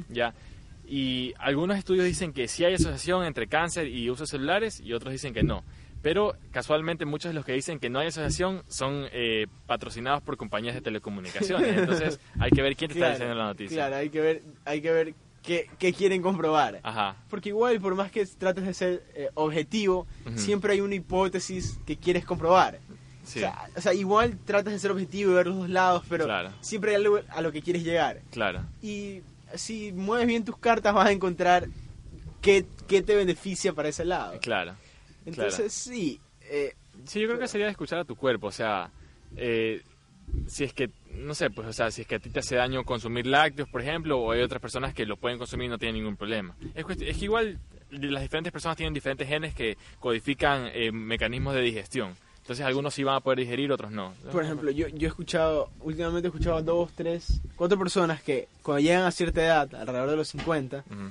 [0.10, 0.34] ¿ya?
[0.88, 5.12] Y algunos estudios dicen que sí hay asociación entre cáncer y usos celulares y otros
[5.12, 5.64] dicen que no.
[6.02, 10.38] Pero casualmente muchos de los que dicen que no hay asociación son eh, patrocinados por
[10.38, 11.76] compañías de telecomunicaciones.
[11.78, 13.76] Entonces hay que ver quién te está diciendo la noticia.
[13.78, 16.80] Claro, hay que ver, hay que ver qué, qué quieren comprobar.
[16.84, 20.06] Ajá, Porque igual, por más que trates de ser eh, objetivo,
[20.36, 22.80] siempre hay una hipótesis que quieres comprobar.
[23.24, 26.04] sí, O, sea, o sea, igual tratas de ser objetivo y ver los dos lados,
[26.08, 26.52] pero Claro.
[26.62, 28.22] siempre hay algo a lo que quieres llegar.
[28.32, 29.22] claro, Y
[29.58, 31.68] si mueves bien tus cartas vas a encontrar
[32.42, 34.40] qué, qué te beneficia para ese lado.
[34.40, 34.76] claro.
[35.26, 36.20] Entonces, sí.
[36.42, 36.74] eh,
[37.06, 38.90] Sí, yo creo que sería escuchar a tu cuerpo, o sea,
[39.36, 39.82] eh,
[40.48, 42.56] si es que, no sé, pues, o sea, si es que a ti te hace
[42.56, 45.78] daño consumir lácteos, por ejemplo, o hay otras personas que lo pueden consumir y no
[45.78, 46.56] tienen ningún problema.
[46.74, 47.60] Es, es que igual
[47.92, 52.16] las diferentes personas tienen diferentes genes que codifican eh, mecanismos de digestión.
[52.46, 54.14] Entonces algunos sí van a poder digerir, otros no.
[54.32, 58.48] Por ejemplo, yo, yo he escuchado, últimamente he escuchado a dos, tres, cuatro personas que
[58.62, 61.10] cuando llegan a cierta edad, alrededor de los 50, Ujú,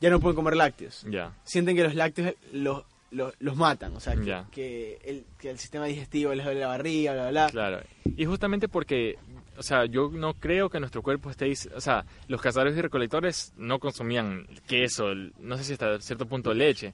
[0.00, 1.06] ya no pueden comer lácteos.
[1.08, 5.50] Ya, Sienten que los lácteos los, los, los matan, o sea, que, que el, que
[5.50, 7.50] el sistema digestivo les duele la barriga, bla, bla, bla.
[7.52, 7.80] claro.
[8.04, 9.18] Y justamente porque,
[9.56, 13.52] o sea, yo no creo que nuestro cuerpo esté, o sea, los cazadores y recolectores
[13.56, 16.92] no consumían queso, no sé si hasta cierto punto leche,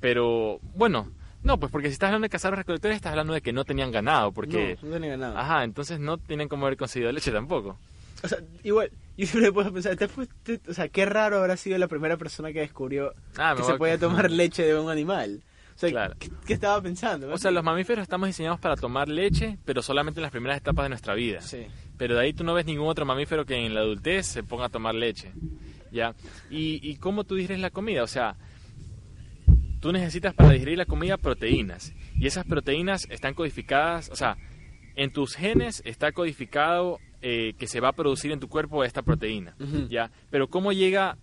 [0.00, 1.10] pero bueno,
[1.42, 3.90] no, pues porque si estás hablando de cazadores recolectores estás hablando de que no tenían
[3.90, 5.40] ganado, porque, No, no tienen nada.
[5.40, 7.78] ajá, entonces no tienen como haber conseguido leche tampoco.
[8.22, 11.78] O sea, igual, yo siempre puedo pensar, te puesto- o sea, qué raro habrá sido
[11.78, 15.42] la primera persona que descubrió Ah, que se a- podía tomar leche de un animal.
[15.74, 16.14] O sea, Claro.
[16.18, 17.32] ¿qué, qué estaba pensando?
[17.32, 20.84] O sea, los mamíferos estamos diseñados para tomar leche, pero solamente en las primeras etapas
[20.84, 21.40] de nuestra vida.
[21.40, 21.66] Sí.
[21.96, 24.66] Pero de ahí tú no ves ningún otro mamífero que en la adultez se ponga
[24.66, 25.32] a tomar leche.
[25.90, 26.14] ¿Ya?
[26.50, 28.02] ¿Y, y cómo tú digieres la comida?
[28.02, 28.36] O sea,
[29.80, 31.92] tú necesitas para digerir la comida proteínas.
[32.14, 34.36] Y esas proteínas están codificadas, o sea,
[34.96, 39.02] en tus genes está codificado eh, que se va a producir en tu cuerpo esta
[39.02, 39.54] proteína.
[39.88, 40.10] ¿Ya?
[40.30, 41.16] Pero ¿cómo llega,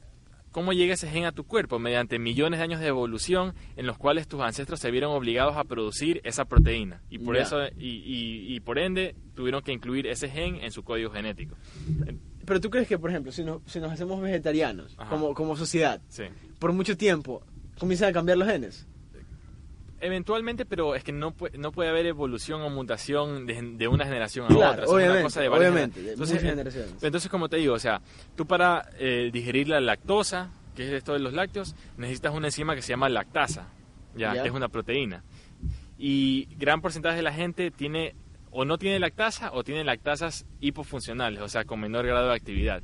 [0.51, 1.77] ¿cómo llega ese gen a tu cuerpo?
[1.79, 5.63] Mediante millones de años de evolución en los cuales tus ancestros se vieron obligados a
[5.63, 7.01] producir esa proteína.
[7.09, 10.83] Y por eso, y, y- y por ende, tuvieron que incluir ese gen en su
[10.83, 11.55] código genético.
[12.45, 15.09] Pero tú crees que, por ejemplo, si, no- si nos hacemos vegetarianos Ajá.
[15.09, 16.23] como, como sociedad, Sí.
[16.59, 17.43] por mucho tiempo,
[17.79, 18.87] comienzan a cambiar los genes.
[19.99, 24.05] Eventualmente, pero es que no puede, no puede haber evolución o mutación de, de una
[24.05, 24.83] generación a Claro, otra.
[24.83, 26.93] Es obviamente, una cosa de varias obviamente, de Entonces, generaciones.
[27.03, 28.01] Entonces, como te digo, o sea,
[28.35, 32.75] tú para eh, digerir la lactosa, que es esto de los lácteos, necesitas una enzima
[32.75, 33.69] que se llama lactasa,
[34.15, 34.43] ya, Ya.
[34.43, 35.23] que es una proteína.
[35.97, 38.13] Y gran porcentaje de la gente tiene
[38.51, 42.81] o no tiene lactasa o tiene lactasas hipofuncionales, o sea, con menor grado de actividad.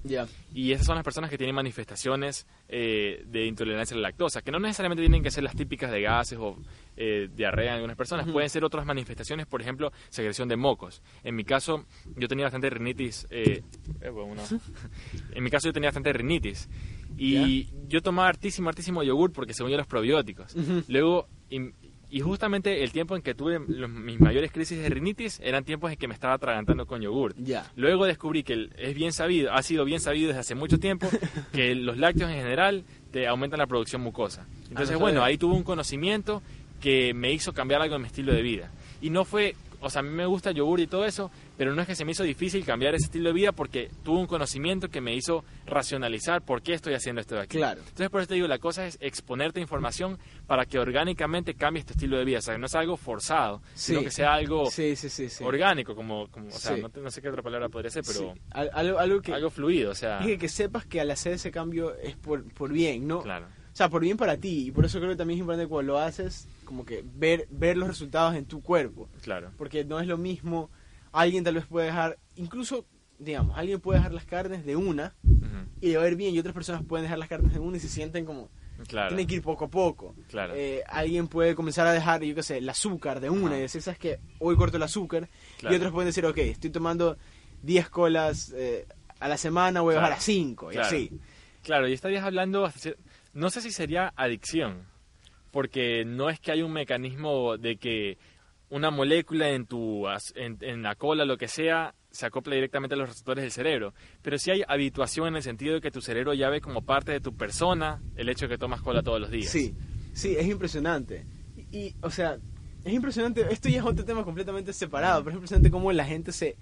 [0.53, 4.51] Y esas son las personas que tienen manifestaciones eh, de intolerancia a la lactosa, que
[4.51, 6.57] no necesariamente tienen que ser las típicas de gases o
[6.95, 11.01] eh, diarrea en algunas personas, pueden ser otras manifestaciones, por ejemplo, secreción de mocos.
[11.23, 11.85] En mi caso,
[12.17, 13.27] yo tenía bastante rinitis.
[13.29, 13.63] eh,
[14.01, 14.43] eh, bueno, no.
[15.35, 16.69] en mi caso, yo tenía bastante rinitis.
[17.17, 20.55] Y yo tomaba hartísimo, hartísimo yogur porque según yo los probióticos.
[20.87, 21.27] Luego,
[22.17, 25.91] y, justamente el tiempo en que tuve los- mis mayores crisis de rinitis eran tiempos
[25.91, 27.33] en que me estaba atragantando con yogur.
[27.75, 31.09] Luego descubrí que es bien sabido, ha sido bien sabido desde hace mucho tiempo
[31.53, 34.45] que los lácteos en general te aumentan la producción mucosa.
[34.69, 36.41] Entonces, Ah, no bueno, ahí tuve un conocimiento
[36.81, 38.71] que me hizo cambiar algo en mi estilo de vida.
[39.01, 41.75] Y no fue, o sea, a mí me gusta el yogur y todo eso, pero
[41.75, 44.27] no es que se me hizo difícil cambiar ese estilo de vida porque tuve un
[44.27, 47.57] conocimiento que me hizo racionalizar por qué estoy haciendo esto de aquí.
[47.57, 47.81] Claro.
[47.81, 50.17] Entonces, por eso te digo, la cosa es exponerte información
[50.47, 52.39] para que orgánicamente cambies tu estilo de vida.
[52.39, 54.05] O sea, que no es algo forzado, sino Sí.
[54.05, 57.41] que sea algo Sí, sí, orgánico, como, como o sea, no, no sé qué otra
[57.41, 61.01] palabra podría ser, pero algo, algo que, algo fluido, o sea, que, que sepas que
[61.01, 63.21] al hacer ese cambio es por, por bien, ¿no?
[63.21, 64.67] claro, o sea, por bien para ti.
[64.67, 67.77] Y por eso creo que también es importante cuando lo haces, como que ver, ver
[67.77, 69.07] los resultados en tu cuerpo.
[69.21, 69.51] Claro.
[69.59, 70.71] Porque no es lo mismo,
[71.11, 72.87] alguien tal vez puede dejar, incluso,
[73.19, 75.69] digamos, alguien puede dejar las carnes de una Ujú.
[75.81, 77.77] y le va a ir bien, y otras personas pueden dejar las carnes de una
[77.77, 78.49] y se sienten como,
[78.87, 79.09] Claro.
[79.09, 80.15] tienen que ir poco a poco.
[80.29, 80.55] Claro.
[80.55, 83.83] Eh, alguien puede comenzar a dejar, yo qué sé, el azúcar de una y decir,
[83.83, 84.19] ¿sabes qué?
[84.39, 85.29] Hoy corto el azúcar.
[85.59, 85.75] Claro.
[85.75, 87.17] Y otros pueden decir, ok, estoy tomando
[87.61, 88.87] 10 colas eh,
[89.19, 90.87] a la semana, voy a bajar a 5 y Claro.
[90.87, 91.11] así.
[91.61, 92.89] Claro, y estarías hablando, hasta
[93.35, 94.87] no sé si sería adicción,
[95.53, 98.17] porque no es que hay un mecanismo de que
[98.69, 102.97] una molécula en tu en, en la cola, lo que sea, se acopla directamente a
[102.97, 103.93] los receptores del cerebro,
[104.23, 107.11] pero sí hay habituación en el sentido de que tu cerebro ya ve como parte
[107.11, 109.51] de tu persona el hecho de que tomas cola todos los días.
[109.51, 109.75] Sí,
[110.13, 111.23] sí, es impresionante.
[111.55, 112.39] Y, y, o sea,
[112.83, 116.31] es impresionante, esto ya es otro tema completamente separado, pero es impresionante cómo la gente
[116.31, 116.55] se,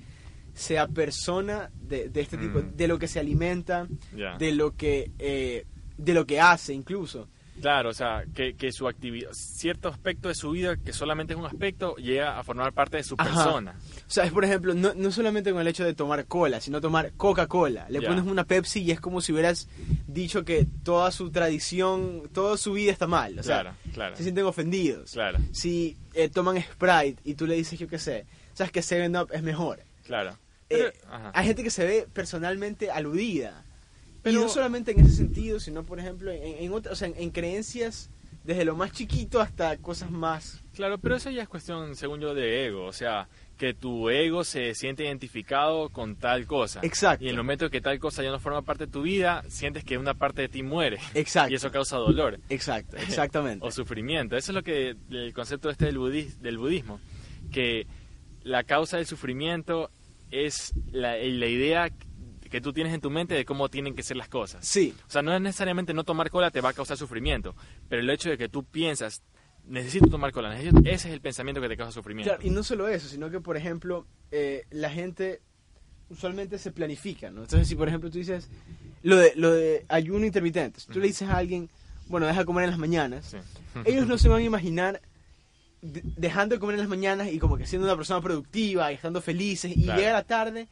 [0.54, 2.76] se apersona de, de este tipo, Mm.
[2.76, 3.88] de lo que se alimenta,
[4.38, 5.66] de lo que, eh,
[5.98, 7.30] de lo que hace incluso.
[7.62, 11.40] Claro, o sea, que, que su actividad, cierto aspecto de su vida, que solamente es
[11.40, 13.30] un aspecto, llega a formar parte de su Ajá.
[13.32, 13.76] persona.
[13.80, 16.82] O sea, es por ejemplo, no, no solamente con el hecho de tomar cola, sino
[16.82, 17.86] tomar Coca-Cola.
[17.90, 19.70] Le pones una Pepsi y es como si hubieras
[20.08, 23.38] dicho que toda su tradición, toda su vida está mal.
[23.38, 25.12] O sea, claro, claro, se sienten ofendidos.
[25.12, 29.30] claro, Si eh, toman Sprite y tú le dices, yo qué sé, sabes que 7-Up
[29.34, 29.80] es mejor.
[30.06, 30.38] claro.
[30.74, 33.66] Eh, Pero- hay gente que se ve personalmente aludida.
[34.24, 37.08] Pero- y no solamente en ese sentido, sino por ejemplo en, en otras, o sea,
[37.08, 38.10] en, en creencias
[38.44, 40.64] desde lo más chiquito hasta cosas más...
[40.74, 42.86] Claro, pero eso ya es cuestión, según yo, de ego.
[42.86, 46.80] O sea, que tu ego se siente identificado con tal cosa.
[46.82, 47.24] Exacto.
[47.24, 49.84] Y en el momento que tal cosa ya no forma parte de tu vida, sientes
[49.84, 50.98] que una parte de ti muere.
[51.14, 51.52] Exacto.
[51.52, 53.64] Y eso causa dolor Exacto, exactamente.
[53.64, 54.36] o sufrimiento.
[54.36, 57.00] Eso es lo que el concepto este del, budis- del budismo.
[57.52, 57.86] Que
[58.44, 59.92] la causa del sufrimiento
[60.32, 61.92] es la, la idea
[62.52, 64.64] que tú tienes en tu mente de cómo tienen que ser las cosas.
[64.68, 67.56] Sí, O sea, no es necesariamente no tomar cola te va a causar sufrimiento,
[67.90, 69.24] pero el hecho de que tú piensas,
[69.66, 72.30] necesito tomar cola, necesito- ese es el pensamiento que te causa sufrimiento.
[72.32, 75.42] Claro, y no solo eso, sino que, por ejemplo, eh, la gente
[76.10, 77.44] usualmente se planifica, ¿no?
[77.44, 78.50] Entonces, si por ejemplo tú dices
[79.02, 81.70] lo de, lo de ayuno intermitente, si tú le dices a alguien,
[82.08, 83.38] bueno, deja de comer en las mañanas, Sí.
[83.86, 85.02] ellos no se van a imaginar
[85.82, 88.96] de- dejando de comer en las mañanas y como que siendo una persona productiva y
[88.96, 90.00] estando felices y Claro.
[90.00, 90.68] llega la tarde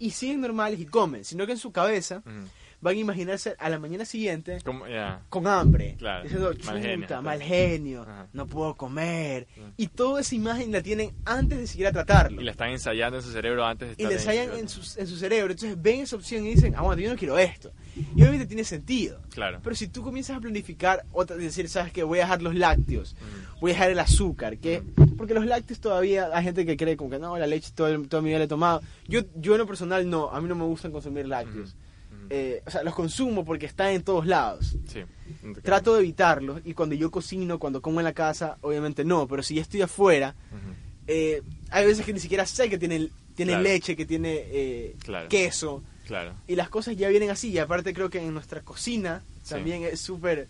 [0.00, 2.22] y siguen normales y comen, sino que en su cabeza.
[2.80, 4.84] Van a imaginarse a la mañana siguiente Como-
[5.28, 7.22] con hambre, Claro, diciendo, mal genio, claro.
[7.22, 9.46] mal genio, no puedo comer.
[9.76, 12.40] Y toda esa imagen la tienen antes de siquiera tratarlo.
[12.40, 14.80] Y la están ensayando en su cerebro antes de Y estar la ensayan en su,
[15.00, 15.52] en su cerebro.
[15.52, 17.70] Entonces ven esa opción y dicen, aguanta, yo no quiero esto.
[17.96, 19.20] Y obviamente tiene sentido.
[19.30, 19.60] Claro.
[19.62, 23.14] Pero si tú comienzas a planificar, otra, decir, sabes que voy a dejar los lácteos,
[23.60, 24.82] voy a dejar el azúcar, que
[25.18, 28.22] porque los lácteos todavía hay gente que cree como que no, la leche todo toda
[28.22, 28.80] mi vida la he tomado.
[29.06, 31.76] Yo, yo en lo personal no, a mí no me gustan consumir lácteos.
[32.32, 34.76] Eh, o sea, los consumo porque están en todos lados.
[34.86, 35.00] Sí.
[35.62, 39.42] Trato de evitarlos y cuando yo cocino, cuando como en la casa, obviamente no, pero
[39.42, 40.34] si ya estoy afuera,
[41.08, 43.62] eh, hay veces que ni siquiera sé que tiene, tiene Claro.
[43.64, 45.28] leche, que tiene eh, Claro.
[45.28, 46.34] queso, Claro.
[46.46, 49.54] y las cosas ya vienen así, y aparte creo que en nuestra cocina Sí.
[49.54, 50.46] también es súper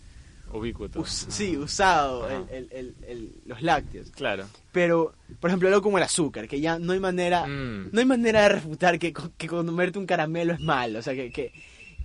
[0.53, 0.87] Ubícuo.
[0.95, 2.35] us- sí, usado Ajá.
[2.51, 4.11] el- el- el- el- los lácteos.
[4.11, 4.45] Claro.
[4.71, 7.89] Pero, por ejemplo, algo como el azúcar, que ya no hay manera, Mm.
[7.91, 11.31] no hay manera de refutar que, que comerte un caramelo es malo, o sea, que,
[11.31, 11.51] que,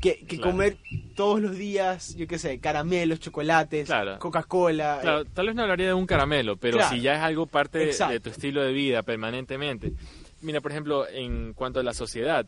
[0.00, 0.50] que, que Claro.
[0.52, 0.76] comer
[1.14, 4.18] todos los días, yo qué sé, caramelos, chocolates, Claro.
[4.18, 6.94] Coca-Cola, Claro, eh, tal vez no hablaría de un caramelo, pero Claro.
[6.94, 9.94] si ya es algo parte de- de tu estilo de vida permanentemente.
[10.42, 12.46] Mira, por ejemplo, en cuanto a la sociedad,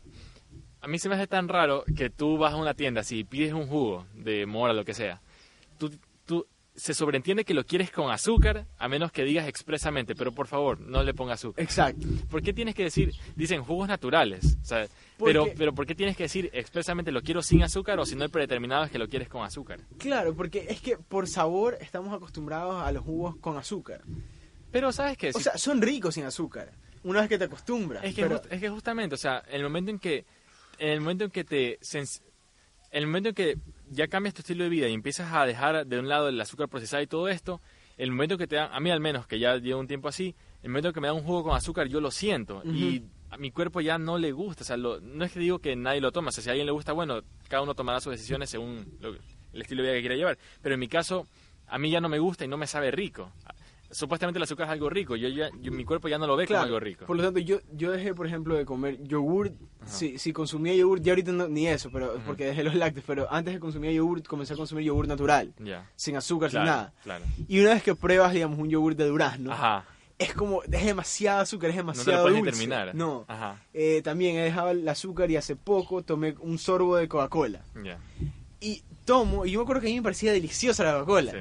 [0.81, 3.51] a mí se me hace tan raro que tú vas a una tienda, si pides
[3.53, 5.19] un jugo de mora, lo que sea,
[6.79, 10.79] se sobreentiende que lo quieres con azúcar, a menos que digas expresamente, pero por favor,
[10.79, 11.63] no le ponga azúcar.
[11.63, 12.07] exacto.
[12.29, 14.57] ¿Por qué tienes que decir, dicen jugos naturales?
[14.61, 14.87] O sea,
[15.23, 18.23] pero, pero ¿por qué tienes que decir expresamente lo quiero sin azúcar o si no
[18.23, 19.81] el predeterminado es que lo quieres con azúcar?
[19.97, 24.01] Claro, porque es que por sabor estamos acostumbrados a los jugos con azúcar.
[24.71, 25.29] Pero ¿sabes qué?
[25.29, 26.71] O Si- sea, son ricos sin azúcar,
[27.03, 28.03] una vez que te acostumbras.
[28.03, 30.25] Es que, pero- just- es que justamente, o sea, el momento en que,
[30.77, 32.05] en el momento en que te, en
[32.91, 33.57] el momento en que
[33.89, 36.67] ya cambias tu estilo de vida y empiezas a dejar de un lado el azúcar
[36.69, 37.59] procesado y todo esto,
[37.97, 40.35] el momento que te dan, a mí al menos, que ya llevo un tiempo así,
[40.63, 43.51] el momento que me dan un jugo con azúcar yo lo siento y a mi
[43.51, 46.11] cuerpo ya no le gusta, o sea, lo- no es que digo que nadie lo
[46.11, 48.85] toma, o sea, si a alguien le gusta, bueno, cada uno tomará sus decisiones según
[49.01, 49.15] lo-
[49.53, 51.27] el estilo de vida que quiera llevar, pero en mi caso,
[51.67, 53.31] a mí ya no me gusta y no me sabe rico.
[53.91, 56.45] Supuestamente el azúcar es algo rico, yo ya, yo- mi cuerpo ya no lo ve
[56.45, 57.05] Claro, como algo rico.
[57.05, 59.51] Por lo tanto, yo, yo dejé, por ejemplo, de comer yogur.
[59.85, 63.03] Si, si consumía yogur, ya ahorita no, ni eso, pero porque dejé los lácteos.
[63.07, 65.51] Pero antes de consumir yogur, comencé a consumir yogur natural.
[65.59, 65.89] Ya.
[65.95, 66.93] Sin azúcar, Claro, sin nada.
[67.03, 67.25] claro.
[67.47, 69.85] Y una vez que pruebas, digamos, un yogur de durazno, Ajá.
[70.19, 72.51] es como, es demasiado azúcar, es No te lo demasiado dulce.
[72.51, 72.93] terminar.
[72.93, 73.25] No.
[73.27, 73.59] Ajá.
[73.73, 77.63] Eh, también he dejado el azúcar y hace poco tomé un sorbo de Coca-Cola.
[77.83, 77.97] Ya.
[78.61, 81.31] Y tomo, y yo me acuerdo que a mí me parecía deliciosa la Coca-Cola.
[81.31, 81.37] Sí,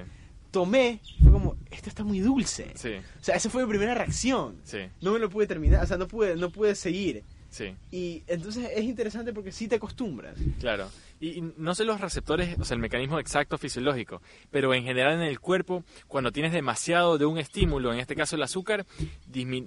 [0.50, 2.72] Tomé, fue como, esto está muy dulce.
[2.74, 4.56] sí, O sea, esa fue mi primera reacción.
[4.64, 7.22] sí, No me lo pude terminar, o sea, no pude, no pude seguir.
[7.50, 7.74] sí.
[7.90, 10.36] Y entonces es interesante porque sí te acostumbras.
[10.60, 10.88] Claro.
[11.20, 15.22] Y, no sé los receptores, o sea, el mecanismo exacto fisiológico, pero en general en
[15.22, 18.86] el cuerpo, cuando tienes demasiado de un estímulo, en este caso el azúcar,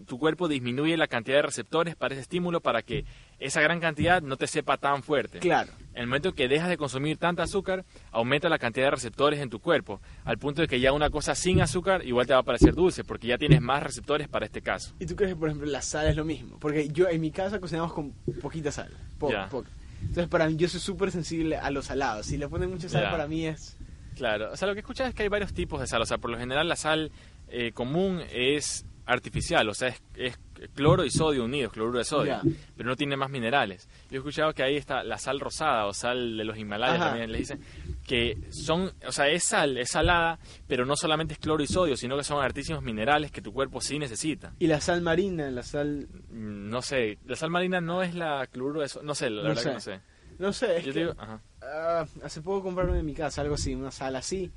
[0.07, 3.05] tu cuerpo disminuye la cantidad de receptores para ese estímulo para que
[3.39, 5.39] esa gran cantidad no te sepa tan fuerte.
[5.39, 5.71] Claro.
[5.93, 9.49] En el momento que dejas de consumir tanta azúcar, aumenta la cantidad de receptores en
[9.49, 12.43] tu cuerpo, al punto de que ya una cosa sin azúcar igual te va a
[12.43, 14.93] parecer dulce, porque ya tienes más receptores para este caso.
[14.99, 16.59] ¿Y tú crees que, por ejemplo, la sal es lo mismo?
[16.59, 18.91] Porque yo en mi casa cocinamos con poquita sal.
[19.17, 19.49] po- Ya.
[19.49, 19.69] poca.
[20.01, 22.25] Entonces, para mí, yo soy súper sensible a los salados.
[22.25, 23.77] Si le ponen mucha sal, para mí es.
[24.15, 26.01] Claro, o sea, lo que escuchas es que hay varios tipos de sal.
[26.01, 27.11] O sea, por lo general la sal
[27.47, 30.39] eh, común es artificial, o sea, es, es
[30.73, 32.39] cloro y sodio unidos, cloruro de sodio,
[32.77, 33.87] pero no tiene más minerales.
[34.09, 37.09] Yo he escuchado que ahí está la sal rosada o sal de los Himalayas Ajá.
[37.09, 37.59] también, le dicen,
[38.05, 41.95] que son, o sea, es sal, es salada, pero no solamente es cloro y sodio,
[41.97, 44.53] sino que son altísimos minerales que tu cuerpo sí necesita.
[44.59, 46.07] Y la sal marina, la sal.
[46.29, 49.43] Mm, No sé, la sal marina no es la cloruro de sodio, no sé, la
[49.43, 49.67] No verdad sé.
[49.69, 49.99] que no sé.
[50.39, 53.55] No sé, es Yo que, digo, ajá, ah, hace poco compraron en mi casa algo
[53.55, 54.51] así, una sal así.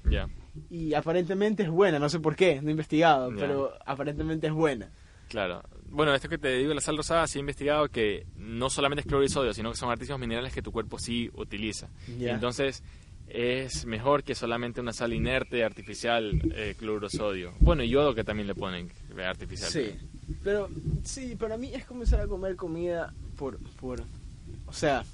[0.70, 4.88] Y aparentemente es buena, no sé por qué, no he investigado, pero aparentemente es buena.
[5.28, 5.62] Claro.
[5.94, 9.06] Bueno, esto que te digo, la sal rosada, sí he investigado que no solamente es
[9.06, 11.88] cloro y sodio, sino que son altísimos minerales que tu cuerpo sí utiliza.
[12.34, 12.82] Entonces,
[13.28, 17.54] es mejor que solamente una sal inerte, artificial, eh, cloruro sodio.
[17.60, 19.70] Bueno, y yodo que también le ponen eh, artificial.
[19.70, 19.94] Sí,
[20.42, 20.68] pero
[21.04, 24.02] sí, para mí es comenzar a comer comida por, por,
[24.66, 25.04] o sea,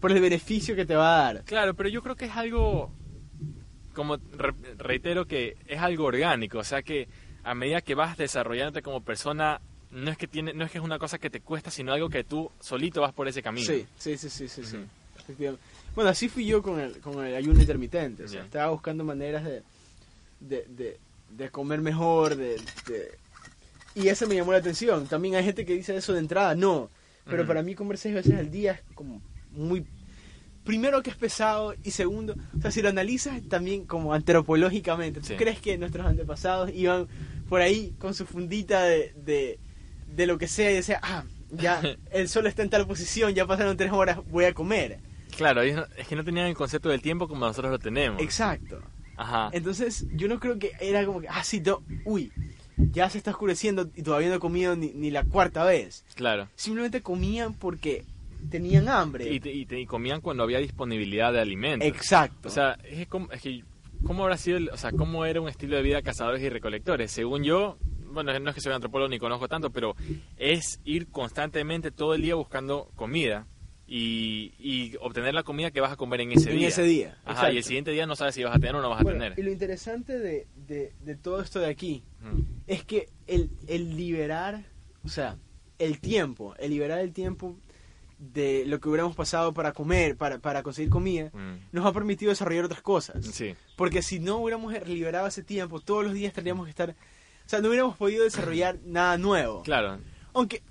[0.00, 1.44] por el beneficio que te va a dar.
[1.44, 2.92] Claro, pero yo creo que es algo,
[3.94, 6.58] como re- reitero, que es algo orgánico.
[6.58, 7.08] O sea que
[7.44, 10.84] a medida que vas desarrollándote como persona, no es que tiene, no es que es
[10.84, 13.66] una cosa que te cuesta, sino algo que tú solito vas por ese camino.
[13.66, 14.60] Sí, sí, sí, sí, sí.
[14.62, 14.84] Ujú.
[15.18, 15.64] Efectivamente.
[15.94, 18.24] Bueno, así fui yo con el, con el ayuno intermitente.
[18.24, 19.62] O sea, estaba buscando maneras de,
[20.40, 20.98] de, de,
[21.30, 23.18] de comer mejor, de, de-
[23.94, 25.06] Y eso me llamó la atención.
[25.06, 26.54] También hay gente que dice eso de entrada.
[26.54, 26.88] No.
[27.26, 29.20] Pero para mí comer seis veces al día es como
[29.52, 29.84] muy...
[30.64, 35.26] Primero que es pesado y segundo, o sea, si lo analizas también como antropológicamente, ¿tú
[35.26, 35.34] Sí.
[35.36, 37.08] crees que nuestros antepasados iban
[37.52, 39.58] por ahí con su fundita de, de,
[40.06, 43.46] de lo que sea y decían, ah, ya el sol está en tal posición, ya
[43.46, 45.00] pasaron tres horas, voy a comer?
[45.36, 48.22] Claro, ellos no- es que no tenían el concepto del tiempo como nosotros lo tenemos.
[48.22, 48.80] Exacto.
[49.18, 49.50] Ajá.
[49.52, 52.32] Entonces, yo no creo que era como que, ah, sí, to- uy,
[52.78, 56.06] ya se está oscureciendo y todavía no he comido ni, ni la cuarta vez.
[56.14, 56.48] Claro.
[56.54, 58.06] Simplemente comían porque
[58.50, 59.30] tenían hambre.
[59.30, 61.86] Y, te- y te- y comían cuando había disponibilidad de alimentos.
[61.86, 62.48] Exacto.
[62.48, 63.62] O sea, es, como- es que,
[64.04, 67.10] ¿cómo habrá sido, el- o sea, cómo era un estilo de vida cazadores y recolectores?
[67.12, 67.78] Según yo,
[68.12, 69.94] bueno, no es que soy antropólogo ni conozco tanto, pero
[70.36, 73.46] es ir constantemente todo el día buscando comida
[73.86, 76.68] y, y obtener la comida que vas a comer en ese en día.
[76.68, 77.18] ese día.
[77.24, 77.54] Ajá, exacto.
[77.54, 79.18] y el siguiente día no sabes si vas a tener o no vas a Bueno,
[79.20, 79.38] tener.
[79.38, 83.96] y lo interesante de, de, de todo esto de aquí Mm, es que el, el
[83.96, 84.62] liberar,
[85.04, 85.36] o sea,
[85.80, 87.56] el tiempo, el liberar el tiempo
[88.18, 92.30] de lo que hubiéramos pasado para comer, para, para conseguir comida, mm, nos ha permitido
[92.30, 93.24] desarrollar otras cosas.
[93.26, 96.90] Sí, Porque si no hubiéramos liberado ese tiempo, todos los días tendríamos que estar...
[96.90, 99.64] O sea, no hubiéramos podido desarrollar nada nuevo.
[99.64, 99.98] claro.
[100.34, 100.62] Aunque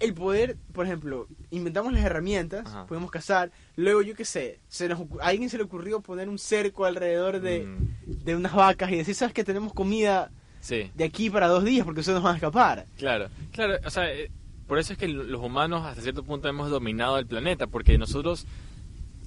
[0.00, 2.86] el poder, por ejemplo, inventamos las herramientas, Ajá.
[2.86, 6.38] podemos cazar, luego yo qué sé, se nos, a alguien se le ocurrió poner un
[6.38, 10.30] cerco alrededor de, Mm, de unas vacas y decir, sabes que tenemos comida
[10.60, 10.90] sí.
[10.94, 12.86] de aquí para dos días porque eso nos van a escapar.
[12.96, 14.30] Claro, claro, o sea, eh,
[14.66, 18.46] por eso es que los humanos hasta cierto punto hemos dominado el planeta, porque nosotros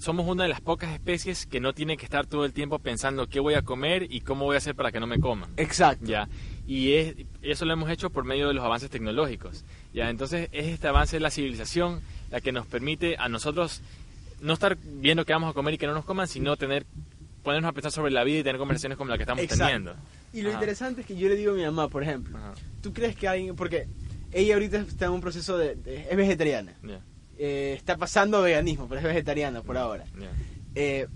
[0.02, 3.28] somos una de las pocas especies que no tiene que estar todo el tiempo pensando
[3.28, 5.52] qué voy a comer y cómo voy a hacer para que no me coman.
[5.58, 6.06] Exacto.
[6.06, 6.28] Ya,
[6.66, 9.64] y es, eso lo hemos hecho por medio de los avances tecnológicos.
[9.94, 13.82] Ya, entonces es este avance de la civilización la que nos permite a nosotros
[14.42, 16.86] no estar viendo qué vamos a comer y que no nos coman, sino tener
[17.44, 19.64] ponernos a pensar sobre la vida y tener conversaciones como la que estamos Exacto.
[19.66, 19.96] teniendo.
[20.34, 20.58] Y lo Ajá.
[20.60, 23.28] interesante es que yo le digo a mi mamá, por ejemplo, Ajá, ¿tú crees que
[23.28, 23.88] alguien, porque
[24.32, 27.02] ella ahorita está en un proceso de, de- es vegetariana, ya,
[27.44, 30.06] eh, está pasando veganismo, pero es vegetariana por ahora.
[30.76, 31.08] Eh,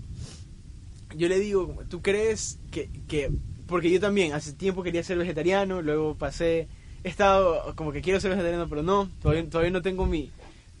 [1.16, 3.30] yo le digo, ¿tú crees que, que,
[3.68, 6.66] porque yo también hace tiempo quería ser vegetariano, luego pasé,
[7.04, 10.30] he estado como que quiero ser vegetariano, pero no, todavía, todavía no tengo mi,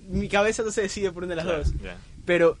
[0.08, 1.72] mi cabeza no se decide por una de las dos.
[2.24, 2.58] Pero,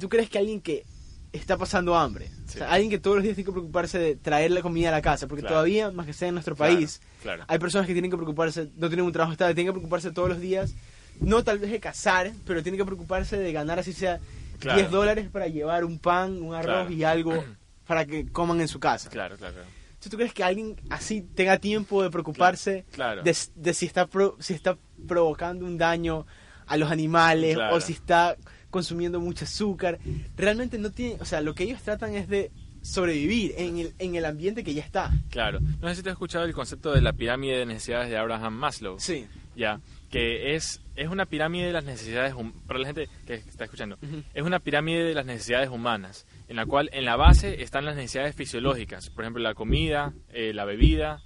[0.00, 0.84] ¿tú crees que alguien que
[1.30, 4.50] está pasando hambre, o sea, alguien que todos los días tiene que preocuparse de traer
[4.50, 5.56] la comida a la casa, porque Claro.
[5.56, 7.44] todavía, más que sea en nuestro Claro, país, claro.
[7.46, 10.30] hay personas que tienen que preocuparse, no tienen un trabajo estable, tienen que preocuparse todos
[10.30, 10.72] los días,
[11.20, 14.20] no tal vez de cazar, pero tienen que preocuparse de ganar así sea
[14.58, 14.78] Claro.
[14.80, 16.90] 10 dólares para llevar un pan, un arroz Claro.
[16.92, 17.44] y algo
[17.86, 19.08] para que coman en su casa.
[19.08, 19.54] Claro, claro,
[20.00, 23.22] ¿Tú crees que alguien así tenga tiempo de preocuparse Claro.
[23.22, 26.26] de, de si, está pro- si está provocando un daño
[26.66, 28.36] a los animales o si está
[28.70, 29.98] consumiendo mucho azúcar.
[30.36, 32.50] Realmente no tiene, o sea, lo que ellos tratan es de
[32.82, 35.10] sobrevivir en el, en el ambiente que ya está.
[35.30, 35.60] Claro.
[35.80, 38.54] No sé si te has escuchado el concepto de la pirámide de necesidades de Abraham
[38.54, 38.98] Maslow.
[39.00, 39.26] Sí.
[39.56, 42.34] Ya, que es, es una pirámide de las necesidades,
[42.66, 43.96] para la gente que está escuchando,
[44.34, 47.96] es una pirámide de las necesidades humanas, en la cual en la base están las
[47.96, 51.22] necesidades fisiológicas, por ejemplo la comida, eh, la bebida,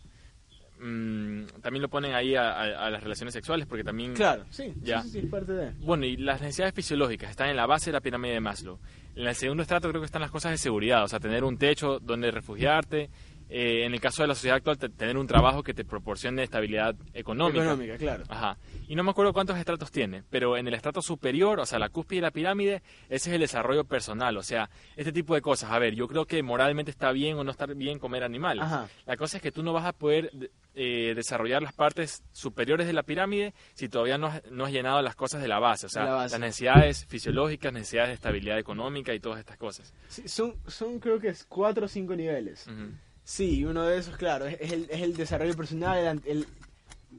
[0.81, 4.15] mm, también lo ponen ahí a, a- a las relaciones sexuales, porque también...
[4.15, 5.03] Claro, sí, Ya.
[5.03, 5.71] sí, sí, parte de...
[5.81, 8.79] Bueno, y las necesidades fisiológicas están en la base de la pirámide de Maslow.
[9.15, 11.57] En el segundo estrato creo que están las cosas de seguridad, o sea, tener un
[11.59, 13.11] techo donde refugiarte.
[13.55, 16.43] Eh, en el caso de la sociedad actual, te- tener un trabajo que te proporcione
[16.43, 17.63] estabilidad económica.
[17.63, 18.25] Económica, claro.
[18.29, 18.57] Ajá.
[18.89, 21.91] Y no me acuerdo cuántos estratos tiene, pero en el estrato superior, o sea, la
[21.91, 24.37] cúspide de la pirámide, ese es el desarrollo personal.
[24.39, 25.71] O sea, este tipo de cosas.
[25.71, 28.65] A ver, yo creo que moralmente está bien o no está bien comer animales.
[28.65, 28.89] Ajá.
[29.07, 30.31] La cosa es que tú no vas a poder
[30.75, 35.03] eh, desarrollar las partes superiores de la pirámide si todavía no has, no has llenado
[35.03, 35.87] las cosas de la base.
[35.87, 36.33] O sea, La base.
[36.35, 39.93] las necesidades fisiológicas, necesidades de estabilidad económica y todas estas cosas.
[40.09, 42.67] Sí, son, son creo que es cuatro o cinco niveles.
[42.67, 42.93] Ujú.
[43.25, 46.47] Sí, uno de esos, claro, es, es el, es el desarrollo personal, el, el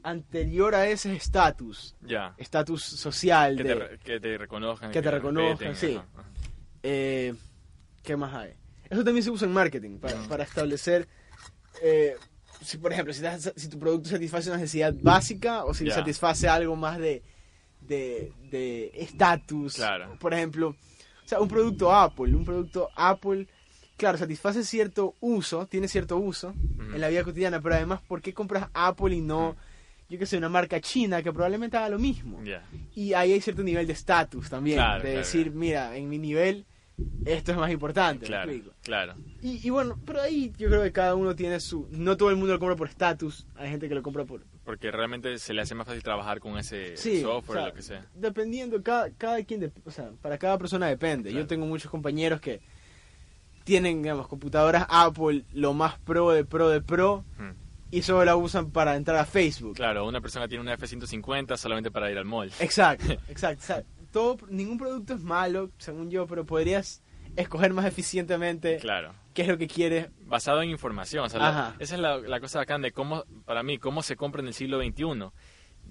[0.02, 2.34] anterior a ese es estatus, Ya.
[2.36, 3.56] estatus social.
[3.56, 4.90] Que de, te, que te reconozcan.
[4.90, 5.96] que te reconozcan, respeten, sí.
[5.96, 6.28] ajá,
[6.82, 7.34] eh,
[8.02, 8.52] ¿Qué más hay?
[8.90, 11.08] Eso también se usa en marketing, para, para establecer,
[11.82, 12.16] eh,
[12.60, 16.48] si por ejemplo, si, das- si tu producto satisface una necesidad básica o si satisface
[16.48, 17.22] algo más de
[17.80, 19.74] de de estatus.
[19.76, 20.16] Claro.
[20.18, 23.46] Por ejemplo, o sea, un producto Apple, un producto Apple,
[23.96, 28.32] claro, satisface cierto uso, tiene cierto uso en la vida cotidiana, pero además, ¿por qué
[28.34, 29.56] compras Apple y no,
[30.08, 32.40] yo qué sé, una marca china que probablemente haga lo mismo?
[32.94, 35.58] Y ahí hay cierto nivel de estatus también, Claro, de claro, decir, claro.
[35.58, 36.64] mira, en mi nivel
[37.24, 38.20] esto es más importante.
[38.22, 38.76] ¿me Claro, explico?
[38.82, 39.14] claro.
[39.42, 41.88] Y, y bueno, pero ahí yo creo que cada uno tiene su...
[41.90, 44.44] No todo el mundo lo compra por estatus, hay gente que lo compra por...
[44.64, 47.68] Porque realmente se le hace más fácil trabajar con ese Sí, software o o sea,
[47.70, 48.06] lo que sea.
[48.14, 51.30] Dependiendo, cada, cada quien, de- o sea, para cada persona depende.
[51.30, 51.42] Claro.
[51.44, 52.60] Yo tengo muchos compañeros que
[53.64, 57.50] tienen, digamos, computadoras Apple, lo más pro de pro de pro, Mm.
[57.90, 59.74] y solo la usan para entrar a Facebook.
[59.74, 62.50] Claro, una persona tiene una F-150 solamente para ir al mall.
[62.60, 63.62] Exacto, exacto.
[63.62, 67.02] o sea, todo, ningún producto es malo, según yo, pero podrías
[67.36, 69.12] escoger más eficientemente Claro.
[69.32, 70.08] qué es lo que quieres.
[70.26, 71.24] Basado en información.
[71.24, 74.14] O sea, la- esa es la, la cosa bacán de cómo, para mí, cómo se
[74.14, 75.30] compra en el siglo XXI.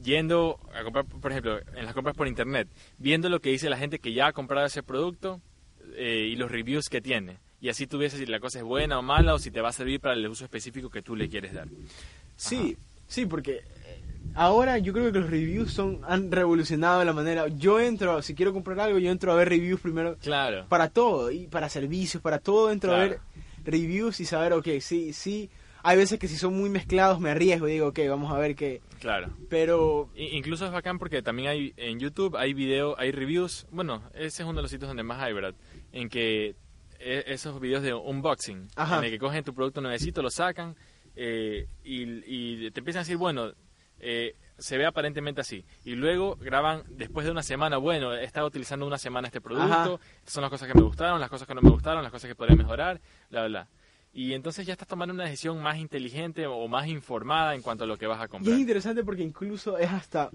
[0.02, 2.68] Yendo a comprar, por ejemplo, en las compras por internet,
[2.98, 5.40] viendo lo que dice la gente que ya ha comprado ese producto
[5.96, 7.38] eh, y los reviews que tiene.
[7.64, 9.70] Y así tú ves si la cosa es buena o mala o si te va
[9.70, 11.70] a servir para el uso específico que tú le quieres dar.
[12.36, 12.76] Sí,
[13.08, 14.02] sí, porque eh,
[14.36, 17.48] ahora yo creo que los reviews son han revolucionado la manera.
[17.48, 20.66] Yo entro, si quiero comprar algo, yo entro a ver reviews primero Claro.
[20.68, 23.20] para todo, y para servicios, para todo, entro a ver
[23.64, 25.50] reviews y saber, ok, sí, sí.
[25.84, 28.56] Hay veces que si son muy mezclados me arriesgo y digo, ok, vamos a ver
[28.58, 28.82] qué.
[29.00, 29.30] Claro.
[29.50, 33.68] Pero Incluso es bacán porque también hay en YouTube hay video, hay reviews.
[33.72, 35.56] Bueno, ese es uno de los sitios donde más hay, ¿verdad?
[35.94, 36.56] En que
[37.06, 39.00] esos videos de unboxing, Ajá.
[39.00, 40.76] en el que cogen tu producto nuevecito, lo sacan
[41.16, 42.04] eh, y,
[42.66, 43.52] y te empiezan a decir, bueno,
[44.00, 45.66] eh, se ve aparentemente así.
[45.86, 49.66] Y luego graban después de una semana, bueno, he estado utilizando una semana este producto,
[49.96, 50.00] Ajá.
[50.20, 52.28] estas son las cosas que me gustaron, las cosas que no me gustaron, las cosas
[52.30, 53.00] que podría mejorar,
[53.30, 53.68] bla, bla.
[54.16, 57.88] Y entonces ya estás tomando una decisión más inteligente o más informada en cuanto a
[57.88, 58.54] lo que vas a y comprar.
[58.54, 60.30] es interesante porque incluso es hasta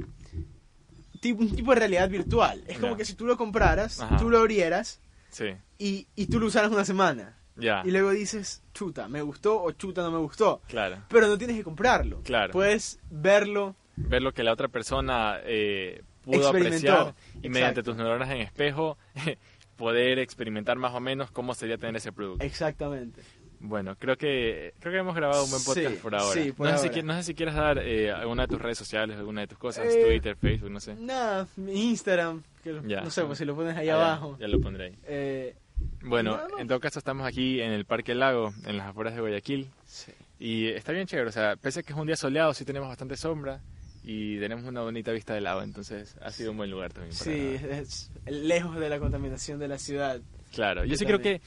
[1.20, 2.62] tipo, un tipo de realidad virtual.
[2.66, 2.98] Es como Ya.
[2.98, 4.16] que si tú lo compraras, Ajá.
[4.16, 5.00] tú lo abrieras
[5.30, 5.46] Sí,
[5.78, 7.36] y, y tú lo usaras una semana.
[7.56, 7.82] ya.
[7.84, 10.62] Y luego dices, chuta, me gustó o chuta, no me gustó.
[10.68, 11.02] Claro.
[11.08, 12.22] Pero no tienes que comprarlo.
[12.22, 12.52] Claro.
[12.52, 13.74] Puedes verlo.
[13.96, 17.48] Ver lo que la otra persona eh, pudo apreciar y Exacto.
[17.50, 18.96] mediante tus neuronas en espejo
[19.76, 22.44] poder experimentar más o menos cómo sería tener ese producto.
[22.44, 23.22] Exactamente.
[23.60, 26.42] Bueno, creo que creo que hemos grabado un buen podcast Sí, por ahora.
[26.42, 27.02] sí, por no, Sé si, ahora.
[27.02, 29.86] no sé si quieres dar eh, alguna de tus redes sociales, alguna de tus cosas,
[29.92, 30.94] Eh, Twitter, Facebook, no sé.
[30.94, 33.00] Nada, mi Instagram, que lo- Ya.
[33.00, 34.36] no sé, pues si lo pones ahí Ah, abajo.
[34.38, 34.98] Ya, lo pondré ahí.
[35.06, 35.56] Eh,
[36.02, 36.60] Bueno, Nada más.
[36.60, 39.68] en todo caso estamos aquí en el Parque Lago, en las afueras de Guayaquil.
[39.84, 40.12] sí.
[40.40, 42.88] Y está bien chévere, o sea, pese a que es un día soleado, sí tenemos
[42.88, 43.60] bastante sombra
[44.04, 47.12] y tenemos una bonita vista del lago, entonces ha sido un buen lugar también.
[47.18, 50.20] para Sí, es lejos de la contaminación de la ciudad.
[50.52, 51.40] Claro, yo Yo sí creo que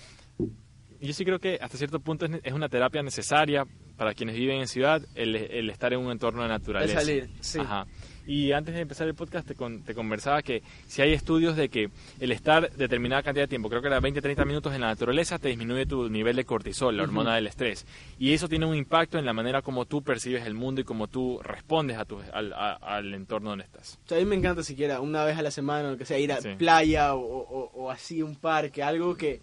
[1.02, 3.66] yo sí creo que hasta cierto punto es, una terapia necesaria
[3.98, 7.00] para quienes viven en ciudad el, el estar en un entorno de naturaleza.
[7.02, 7.60] salir, sí.
[7.60, 7.86] Ajá.
[8.28, 11.70] Y antes de empezar el podcast te, con- te conversaba que si hay estudios de
[11.70, 11.90] que
[12.20, 15.50] el estar determinada cantidad de tiempo, creo que era 20-30 minutos en la naturaleza, te
[15.50, 17.86] disminuye tu nivel de cortisol, la hormona del estrés.
[18.20, 21.08] Y eso tiene un impacto en la manera como tú percibes el mundo y como
[21.08, 24.00] tú respondes a tu, al, a- al entorno donde estás.
[24.06, 26.20] O sea, a mí me encanta siquiera una vez a la semana, o que sea,
[26.20, 26.50] ir a Sí.
[26.58, 29.42] playa o, o- o así, un parque, algo que,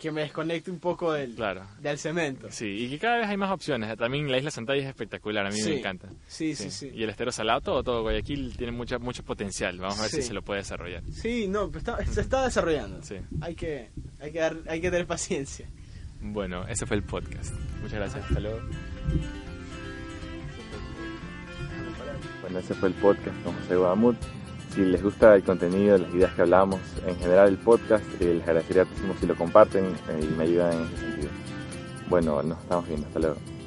[0.00, 1.62] que me desconecte un poco del, Claro.
[1.80, 2.48] del cemento.
[2.50, 3.96] Sí, y que cada vez hay más opciones.
[3.98, 5.70] También la isla Santalla es espectacular, a mí Sí.
[5.70, 6.08] me encanta.
[6.26, 6.90] Sí, sí, sí.
[6.94, 9.78] Y el estero salado, todo, todo Guayaquil tiene mucha, mucho potencial.
[9.78, 10.16] Vamos a ver Sí.
[10.22, 11.02] si se lo puede desarrollar.
[11.12, 13.02] Sí, no, pero está- se está desarrollando.
[13.02, 13.16] Sí.
[13.42, 15.68] Hay que, hay que dar, hay que tener paciencia.
[16.22, 17.52] Bueno, ese fue el podcast.
[17.82, 18.24] Muchas gracias.
[18.24, 18.60] Hasta luego.
[22.42, 24.16] Bueno, ese fue el podcast con José Guadamut.
[24.74, 28.42] Si les gusta el contenido, las ideas que hablamos, en general el podcast, eh, les
[28.46, 31.30] agradecería muchísimo si lo comparten eh, y me ayudan en ese sentido.
[32.08, 33.06] Bueno, nos estamos viendo.
[33.08, 33.59] Hasta luego.